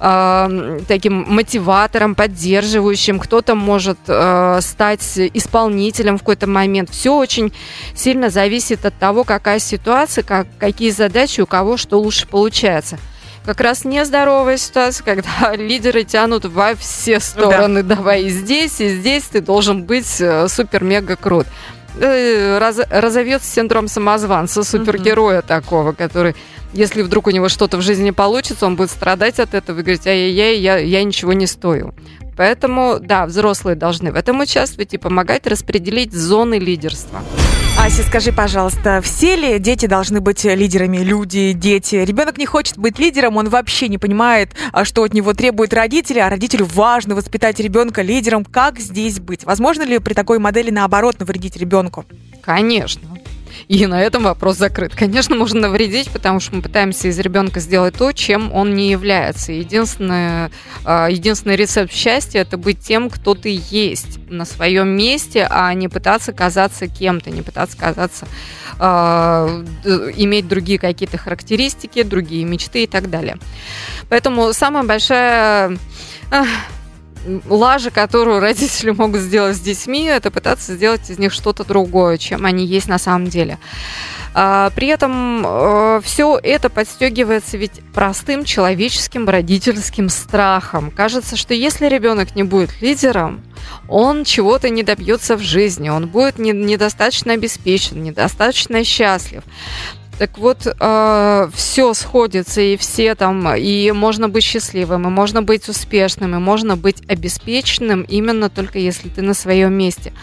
э, 0.00 0.80
таким 0.88 1.24
мотиватором, 1.28 2.14
поддерживающим, 2.14 3.18
кто-то 3.18 3.54
может 3.54 3.98
э, 4.06 4.58
стать 4.60 5.18
исполнителем 5.34 6.16
в 6.16 6.20
какой-то 6.20 6.46
момент. 6.46 6.90
Все 6.90 7.14
очень 7.14 7.52
сильно 7.94 8.30
зависит 8.30 8.84
от 8.84 8.94
того, 8.98 9.24
какая 9.24 9.58
ситуация, 9.58 10.24
как, 10.24 10.46
какие 10.58 10.90
задачи 10.90 11.40
у 11.40 11.46
кого 11.46 11.76
что 11.76 12.00
лучше 12.00 12.26
получается 12.26 12.98
как 13.46 13.60
раз 13.60 13.84
нездоровая 13.84 14.56
ситуация, 14.56 15.04
когда 15.04 15.54
лидеры 15.56 16.04
тянут 16.04 16.44
во 16.44 16.74
все 16.74 17.20
стороны. 17.20 17.82
Да. 17.82 17.96
Давай 17.96 18.24
и 18.24 18.28
здесь, 18.28 18.80
и 18.80 18.88
здесь 18.88 19.24
ты 19.24 19.40
должен 19.40 19.84
быть 19.84 20.20
э, 20.20 20.48
супер-мега 20.48 21.16
крут. 21.16 21.46
Э, 21.98 22.58
раз, 22.58 22.80
разовьется 22.90 23.50
синдром 23.50 23.88
самозванца, 23.88 24.64
супергероя 24.64 25.38
mm-hmm. 25.38 25.46
такого, 25.46 25.92
который, 25.92 26.34
если 26.72 27.02
вдруг 27.02 27.28
у 27.28 27.30
него 27.30 27.48
что-то 27.48 27.78
в 27.78 27.82
жизни 27.82 28.10
получится, 28.10 28.66
он 28.66 28.76
будет 28.76 28.90
страдать 28.90 29.38
от 29.38 29.54
этого 29.54 29.78
и 29.78 29.82
говорить, 29.82 30.06
ай-яй-яй, 30.06 30.58
я, 30.58 30.76
я 30.76 31.04
ничего 31.04 31.32
не 31.32 31.46
стою. 31.46 31.94
Поэтому, 32.36 32.98
да, 33.00 33.26
взрослые 33.26 33.76
должны 33.76 34.12
в 34.12 34.16
этом 34.16 34.40
участвовать 34.40 34.94
и 34.94 34.98
помогать 34.98 35.46
распределить 35.46 36.12
зоны 36.12 36.58
лидерства. 36.58 37.22
Ася, 37.78 38.02
скажи, 38.02 38.32
пожалуйста, 38.32 39.00
все 39.02 39.36
ли 39.36 39.58
дети 39.58 39.86
должны 39.86 40.20
быть 40.20 40.44
лидерами? 40.44 40.98
Люди, 40.98 41.52
дети. 41.52 41.96
Ребенок 41.96 42.38
не 42.38 42.46
хочет 42.46 42.78
быть 42.78 42.98
лидером, 42.98 43.36
он 43.36 43.48
вообще 43.48 43.88
не 43.88 43.98
понимает, 43.98 44.54
а 44.72 44.84
что 44.84 45.02
от 45.02 45.12
него 45.12 45.34
требуют 45.34 45.74
родители, 45.74 46.18
а 46.18 46.30
родителю 46.30 46.66
важно 46.66 47.14
воспитать 47.14 47.60
ребенка 47.60 48.02
лидером. 48.02 48.44
Как 48.44 48.78
здесь 48.80 49.20
быть? 49.20 49.44
Возможно 49.44 49.82
ли 49.82 49.98
при 49.98 50.14
такой 50.14 50.38
модели 50.38 50.70
наоборот 50.70 51.20
навредить 51.20 51.56
ребенку? 51.56 52.06
Конечно. 52.42 53.18
И 53.68 53.86
на 53.86 54.00
этом 54.00 54.24
вопрос 54.24 54.56
закрыт. 54.56 54.94
Конечно, 54.94 55.34
можно 55.36 55.60
навредить, 55.60 56.10
потому 56.10 56.40
что 56.40 56.56
мы 56.56 56.62
пытаемся 56.62 57.08
из 57.08 57.18
ребенка 57.18 57.60
сделать 57.60 57.96
то, 57.96 58.12
чем 58.12 58.52
он 58.52 58.74
не 58.74 58.90
является. 58.90 59.52
Единственное, 59.52 60.50
а, 60.84 61.08
единственный 61.08 61.56
рецепт 61.56 61.92
счастья– 61.92 62.40
это 62.40 62.56
быть 62.56 62.80
тем, 62.80 63.10
кто 63.10 63.34
ты 63.34 63.60
есть 63.70 64.18
на 64.28 64.44
своем 64.44 64.88
месте, 64.88 65.46
а 65.50 65.72
не 65.74 65.88
пытаться 65.88 66.32
казаться 66.32 66.86
кем-то, 66.86 67.30
не 67.30 67.42
пытаться 67.42 67.76
казаться, 67.76 68.26
э, 68.78 69.64
иметь 70.16 70.48
другие 70.48 70.78
какие-то 70.78 71.18
характеристики, 71.18 72.02
другие 72.02 72.44
мечты 72.44 72.84
и 72.84 72.86
так 72.86 73.10
далее. 73.10 73.38
Поэтому 74.08 74.52
самая 74.52 74.84
большая 74.84 75.76
лажа, 77.48 77.90
которую 77.90 78.40
родители 78.40 78.90
могут 78.96 79.20
сделать 79.20 79.56
с 79.56 79.60
детьми, 79.60 80.04
это 80.04 80.30
пытаться 80.30 80.74
сделать 80.74 81.08
из 81.10 81.18
них 81.18 81.32
что-то 81.32 81.64
другое, 81.64 82.18
чем 82.18 82.44
они 82.44 82.64
есть 82.66 82.88
на 82.88 82.98
самом 82.98 83.26
деле. 83.26 83.58
А, 84.38 84.70
при 84.74 84.88
этом 84.88 85.44
э, 85.46 86.00
все 86.04 86.38
это 86.42 86.68
подстегивается 86.68 87.56
ведь 87.56 87.80
простым 87.94 88.44
человеческим 88.44 89.28
родительским 89.28 90.10
страхом. 90.10 90.90
Кажется, 90.90 91.36
что 91.36 91.54
если 91.54 91.86
ребенок 91.86 92.36
не 92.36 92.42
будет 92.42 92.82
лидером, 92.82 93.42
он 93.88 94.24
чего-то 94.24 94.68
не 94.68 94.82
добьется 94.82 95.36
в 95.36 95.40
жизни, 95.40 95.88
он 95.88 96.08
будет 96.08 96.38
не, 96.38 96.52
недостаточно 96.52 97.32
обеспечен, 97.32 98.02
недостаточно 98.02 98.84
счастлив. 98.84 99.42
Так 100.18 100.38
вот, 100.38 100.66
э, 100.66 101.48
все 101.54 101.94
сходится, 101.94 102.62
и 102.62 102.78
все 102.78 103.14
там, 103.14 103.54
и 103.54 103.92
можно 103.92 104.30
быть 104.30 104.44
счастливым, 104.44 105.06
и 105.06 105.10
можно 105.10 105.42
быть 105.42 105.68
успешным, 105.68 106.34
и 106.34 106.38
можно 106.38 106.76
быть 106.76 107.02
обеспеченным 107.06 108.02
именно 108.02 108.48
только 108.48 108.78
если 108.78 109.10
ты 109.10 109.20
на 109.20 109.34
своем 109.34 109.74
месте. 109.74 110.14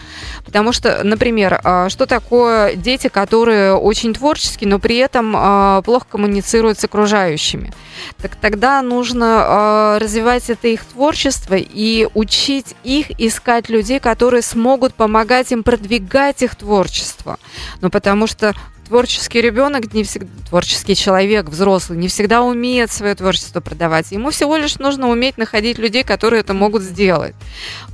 Потому 0.44 0.72
что, 0.72 1.04
например, 1.04 1.60
э, 1.62 1.88
что 1.90 2.06
такое 2.06 2.74
дети, 2.74 3.06
которые 3.08 3.74
очень 3.74 4.14
творческие, 4.14 4.68
но 4.68 4.80
при 4.80 4.96
этом 4.96 5.36
э, 5.36 5.82
плохо 5.84 6.06
коммуницируют 6.10 6.80
с 6.80 6.84
окружающими? 6.84 7.72
Так 8.20 8.36
тогда 8.36 8.82
нужно 8.82 9.24
э, 9.24 9.98
развивать 10.02 10.50
это 10.50 10.68
их 10.68 10.84
творчество 10.84 11.54
и 11.54 12.08
учить 12.14 12.74
их 12.84 13.10
искать 13.20 13.68
людей, 13.68 14.00
которые 14.00 14.42
смогут 14.42 14.94
помогать 14.94 15.52
им 15.52 15.62
продвигать 15.62 16.42
их 16.42 16.56
творчество. 16.56 17.38
Ну, 17.80 17.90
потому 17.90 18.26
что 18.26 18.54
творческий 18.84 19.40
ребенок, 19.40 19.92
не 19.92 20.04
всегда, 20.04 20.28
творческий 20.48 20.94
человек, 20.94 21.46
взрослый, 21.46 21.98
не 21.98 22.08
всегда 22.08 22.42
умеет 22.42 22.92
свое 22.92 23.14
творчество 23.14 23.60
продавать. 23.60 24.12
Ему 24.12 24.30
всего 24.30 24.56
лишь 24.56 24.78
нужно 24.78 25.08
уметь 25.08 25.38
находить 25.38 25.78
людей, 25.78 26.04
которые 26.04 26.40
это 26.40 26.54
могут 26.54 26.82
сделать. 26.82 27.34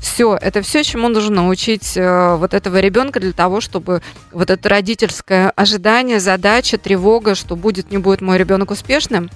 Все, 0.00 0.36
это 0.40 0.62
все, 0.62 0.82
чему 0.82 1.08
нужно 1.08 1.36
научить 1.36 1.96
э, 1.96 2.34
вот 2.36 2.54
этого 2.54 2.80
ребенка 2.80 3.20
для 3.20 3.32
того, 3.32 3.60
чтобы 3.60 4.02
вот 4.32 4.50
это 4.50 4.68
родительское 4.68 5.50
ожидание, 5.50 6.20
задача, 6.20 6.78
тревога, 6.78 7.34
что 7.34 7.56
будет, 7.56 7.90
не 7.90 7.98
будет 7.98 8.20
мой 8.20 8.38
ребенок 8.38 8.70
успешным, 8.70 9.30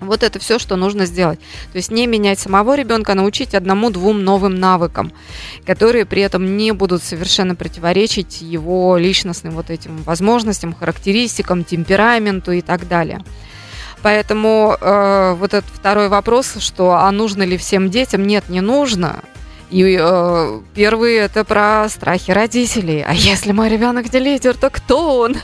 вот 0.00 0.22
это 0.22 0.38
все, 0.38 0.58
что 0.58 0.76
нужно 0.76 1.06
сделать. 1.06 1.38
То 1.72 1.76
есть 1.76 1.90
не 1.90 2.06
менять 2.06 2.38
самого 2.38 2.76
ребенка, 2.76 3.12
а 3.12 3.14
научить 3.14 3.54
одному-двум 3.54 4.22
новым 4.22 4.54
навыкам, 4.54 5.12
которые 5.66 6.04
при 6.04 6.22
этом 6.22 6.56
не 6.56 6.72
будут 6.72 7.02
совершенно 7.02 7.54
противоречить 7.54 8.40
его 8.40 8.96
личностным 8.96 9.54
вот 9.54 9.70
этим 9.70 9.96
возможностям, 10.02 10.74
характеристикам, 10.74 11.64
темпераменту 11.64 12.52
и 12.52 12.60
так 12.60 12.88
далее. 12.88 13.24
Поэтому 14.02 14.76
э, 14.80 15.34
вот 15.38 15.54
этот 15.54 15.70
второй 15.70 16.08
вопрос, 16.08 16.56
что 16.60 16.92
а 16.92 17.10
нужно 17.10 17.42
ли 17.42 17.56
всем 17.56 17.90
детям? 17.90 18.26
Нет, 18.26 18.48
не 18.48 18.60
нужно. 18.60 19.22
И 19.70 19.98
э, 20.00 20.60
первый 20.74 21.14
это 21.16 21.44
про 21.44 21.86
страхи 21.88 22.30
родителей. 22.30 23.04
А 23.06 23.12
если 23.12 23.52
мой 23.52 23.68
ребенок 23.68 24.12
не 24.12 24.20
лидер, 24.20 24.56
то 24.56 24.70
кто 24.70 25.18
он? 25.18 25.36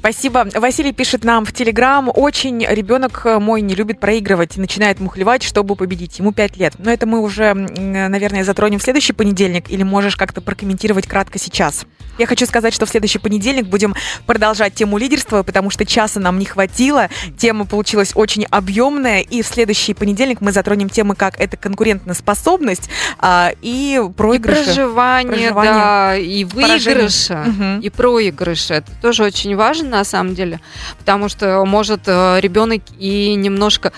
Спасибо. 0.00 0.46
Василий 0.54 0.92
пишет 0.92 1.24
нам 1.24 1.44
в 1.44 1.52
Телеграм. 1.52 2.10
Очень 2.14 2.64
ребенок 2.66 3.26
мой 3.38 3.60
не 3.60 3.74
любит 3.74 4.00
проигрывать 4.00 4.56
начинает 4.56 4.98
мухлевать, 4.98 5.42
чтобы 5.42 5.76
победить. 5.76 6.18
Ему 6.18 6.32
5 6.32 6.56
лет. 6.56 6.72
Но 6.78 6.90
это 6.90 7.06
мы 7.06 7.20
уже, 7.20 7.52
наверное, 7.52 8.42
затронем 8.42 8.78
в 8.78 8.82
следующий 8.82 9.12
понедельник. 9.12 9.70
Или 9.70 9.82
можешь 9.82 10.16
как-то 10.16 10.40
прокомментировать 10.40 11.06
кратко 11.06 11.38
сейчас? 11.38 11.84
Я 12.16 12.26
хочу 12.26 12.46
сказать, 12.46 12.72
что 12.72 12.86
в 12.86 12.88
следующий 12.88 13.18
понедельник 13.18 13.66
будем 13.66 13.94
продолжать 14.24 14.72
тему 14.72 14.96
лидерства, 14.96 15.42
потому 15.42 15.68
что 15.68 15.84
часа 15.84 16.18
нам 16.18 16.38
не 16.38 16.46
хватило. 16.46 17.08
Тема 17.36 17.66
получилась 17.66 18.12
очень 18.14 18.44
объемная. 18.44 19.20
И 19.20 19.42
в 19.42 19.46
следующий 19.46 19.92
понедельник 19.92 20.40
мы 20.40 20.52
затронем 20.52 20.88
темы, 20.88 21.14
как 21.14 21.38
это 21.38 21.58
конкурентоспособность 21.58 22.88
а, 23.18 23.52
и 23.60 24.00
проигрыши. 24.16 24.62
И 24.62 24.64
проживание, 24.64 25.52
проживание, 25.52 25.72
да, 25.74 26.16
и 26.16 26.44
выигрыши, 26.44 27.34
угу. 27.34 27.82
и 27.82 27.90
проигрыши. 27.90 28.74
Это 28.74 28.90
тоже 29.02 29.24
очень 29.24 29.54
важно 29.56 29.89
на 29.90 30.04
самом 30.04 30.34
деле, 30.34 30.60
потому 30.98 31.28
что 31.28 31.64
может 31.64 32.02
э, 32.06 32.40
ребенок 32.40 32.82
и 32.98 33.34
немножко 33.34 33.92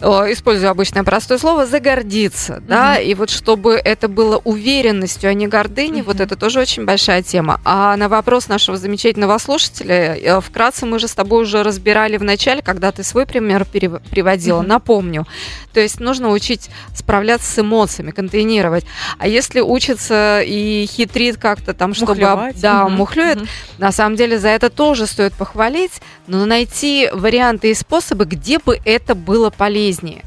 использую 0.00 0.70
обычное 0.70 1.04
простое 1.04 1.38
слово, 1.38 1.66
загордиться, 1.66 2.54
mm-hmm. 2.54 2.66
да, 2.66 2.98
и 2.98 3.14
вот 3.14 3.30
чтобы 3.30 3.74
это 3.74 4.08
было 4.08 4.38
уверенностью, 4.38 5.28
а 5.28 5.34
не 5.34 5.46
гордыней, 5.46 6.00
mm-hmm. 6.00 6.04
вот 6.04 6.20
это 6.20 6.36
тоже 6.36 6.60
очень 6.60 6.84
большая 6.84 7.22
тема. 7.22 7.60
А 7.64 7.96
на 7.96 8.08
вопрос 8.08 8.48
нашего 8.48 8.76
замечательного 8.76 9.36
слушателя, 9.38 10.16
э, 10.16 10.40
вкратце 10.40 10.86
мы 10.86 10.98
же 10.98 11.06
с 11.06 11.12
тобой 11.12 11.42
уже 11.42 11.62
разбирали 11.62 12.16
в 12.16 12.22
начале, 12.22 12.62
когда 12.62 12.92
ты 12.92 13.04
свой 13.04 13.26
пример 13.26 13.66
приводила, 13.66 14.62
mm-hmm. 14.62 14.66
напомню. 14.66 15.26
То 15.74 15.80
есть 15.80 16.00
нужно 16.00 16.30
учить 16.30 16.70
справляться 16.94 17.52
с 17.52 17.58
эмоциями, 17.58 18.10
контейнировать. 18.10 18.84
А 19.18 19.28
если 19.28 19.60
учится 19.60 20.40
и 20.44 20.86
хитрит 20.90 21.36
как-то 21.36 21.74
там, 21.74 21.94
чтобы... 21.94 22.12
Мухлевать. 22.12 22.60
Да, 22.60 22.82
mm-hmm. 22.82 22.88
мухлюет, 22.88 23.38
mm-hmm. 23.38 23.48
на 23.78 23.92
самом 23.92 24.16
деле 24.16 24.38
за 24.38 24.48
это 24.48 24.70
тоже 24.70 25.06
стоит 25.06 25.34
похвалить, 25.34 26.00
но 26.26 26.46
найти 26.46 27.08
варианты 27.12 27.70
и 27.70 27.74
способы, 27.74 28.24
где 28.24 28.58
бы 28.58 28.78
это 28.84 29.14
было 29.14 29.50
полезнее 29.50 29.89
полезнее. 29.90 30.24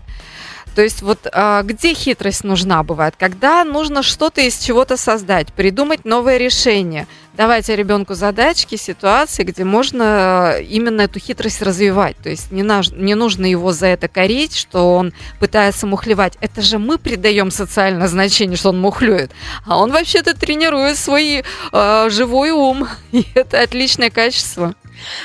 То 0.76 0.82
есть 0.82 1.04
вот 1.04 1.28
а, 1.32 1.62
где 1.62 1.93
хитрость 1.93 2.43
нужна 2.43 2.82
бывает? 2.82 3.13
Когда 3.15 3.63
нужно 3.63 4.02
что-то 4.02 4.41
из 4.41 4.58
чего-то 4.58 4.97
создать, 4.97 5.54
придумать 5.54 6.04
новое 6.04 6.38
решение. 6.38 7.06
Давайте 7.38 7.76
ребенку 7.76 8.15
задачки, 8.15 8.76
ситуации, 8.76 9.43
где 9.43 9.63
можно 9.63 10.54
э, 10.56 10.63
именно 10.63 11.02
эту 11.02 11.19
хитрость 11.19 11.62
развивать. 11.62 12.17
То 12.17 12.30
есть 12.30 12.52
не, 12.52 12.63
наш, 12.63 12.89
не 12.89 13.13
нужно 13.13 13.45
его 13.45 13.71
за 13.71 13.88
это 13.88 14.08
корить, 14.08 14.56
что 14.56 14.95
он 14.95 15.13
пытается 15.39 15.86
мухлевать. 15.86 16.38
Это 16.41 16.63
же 16.63 16.80
мы 16.80 16.97
придаем 16.97 17.52
социальное 17.52 18.08
значение, 18.08 18.58
что 18.58 18.69
он 18.69 18.82
мухлюет. 18.82 19.32
А 19.67 19.78
он 19.78 19.91
вообще-то 19.91 20.36
тренирует 20.36 20.97
свой 20.97 21.43
э, 21.71 22.10
живой 22.10 22.49
ум. 22.49 22.88
И 23.12 23.26
это 23.36 23.62
отличное 23.62 24.10
качество. 24.10 24.73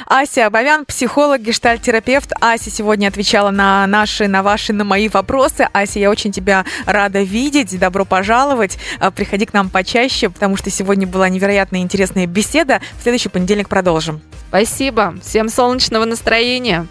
Ася 0.06 0.46
Абовян, 0.46 0.84
психолог, 0.84 1.40
гештальтерапевт. 1.40 2.32
Ася 2.40 2.70
сегодня 2.70 3.08
отвечала 3.08 3.50
на 3.50 3.86
наши, 3.86 4.28
на 4.28 4.42
ваши, 4.42 4.72
на 4.72 4.84
мои 4.84 5.08
вопросы. 5.08 5.68
Ася, 5.72 5.98
я 5.98 6.10
очень 6.10 6.32
тебя 6.32 6.64
рада 6.86 7.22
видеть. 7.22 7.78
Добро 7.78 8.04
пожаловать. 8.04 8.78
А, 8.98 9.10
приходи 9.10 9.46
к 9.46 9.52
нам 9.52 9.70
почаще, 9.70 10.30
потому 10.30 10.56
что 10.56 10.70
сегодня 10.70 11.06
была 11.06 11.28
невероятно 11.28 11.78
интересная 11.78 12.26
беседа. 12.26 12.80
В 12.98 13.02
следующий 13.02 13.28
понедельник 13.28 13.68
продолжим. 13.68 14.20
Спасибо. 14.48 15.14
Всем 15.22 15.48
солнечного 15.48 16.04
настроения. 16.04 16.86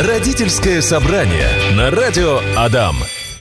Родительское 0.00 0.80
собрание 0.80 1.48
на 1.74 1.90
радио 1.90 2.40
Адам. 2.56 2.96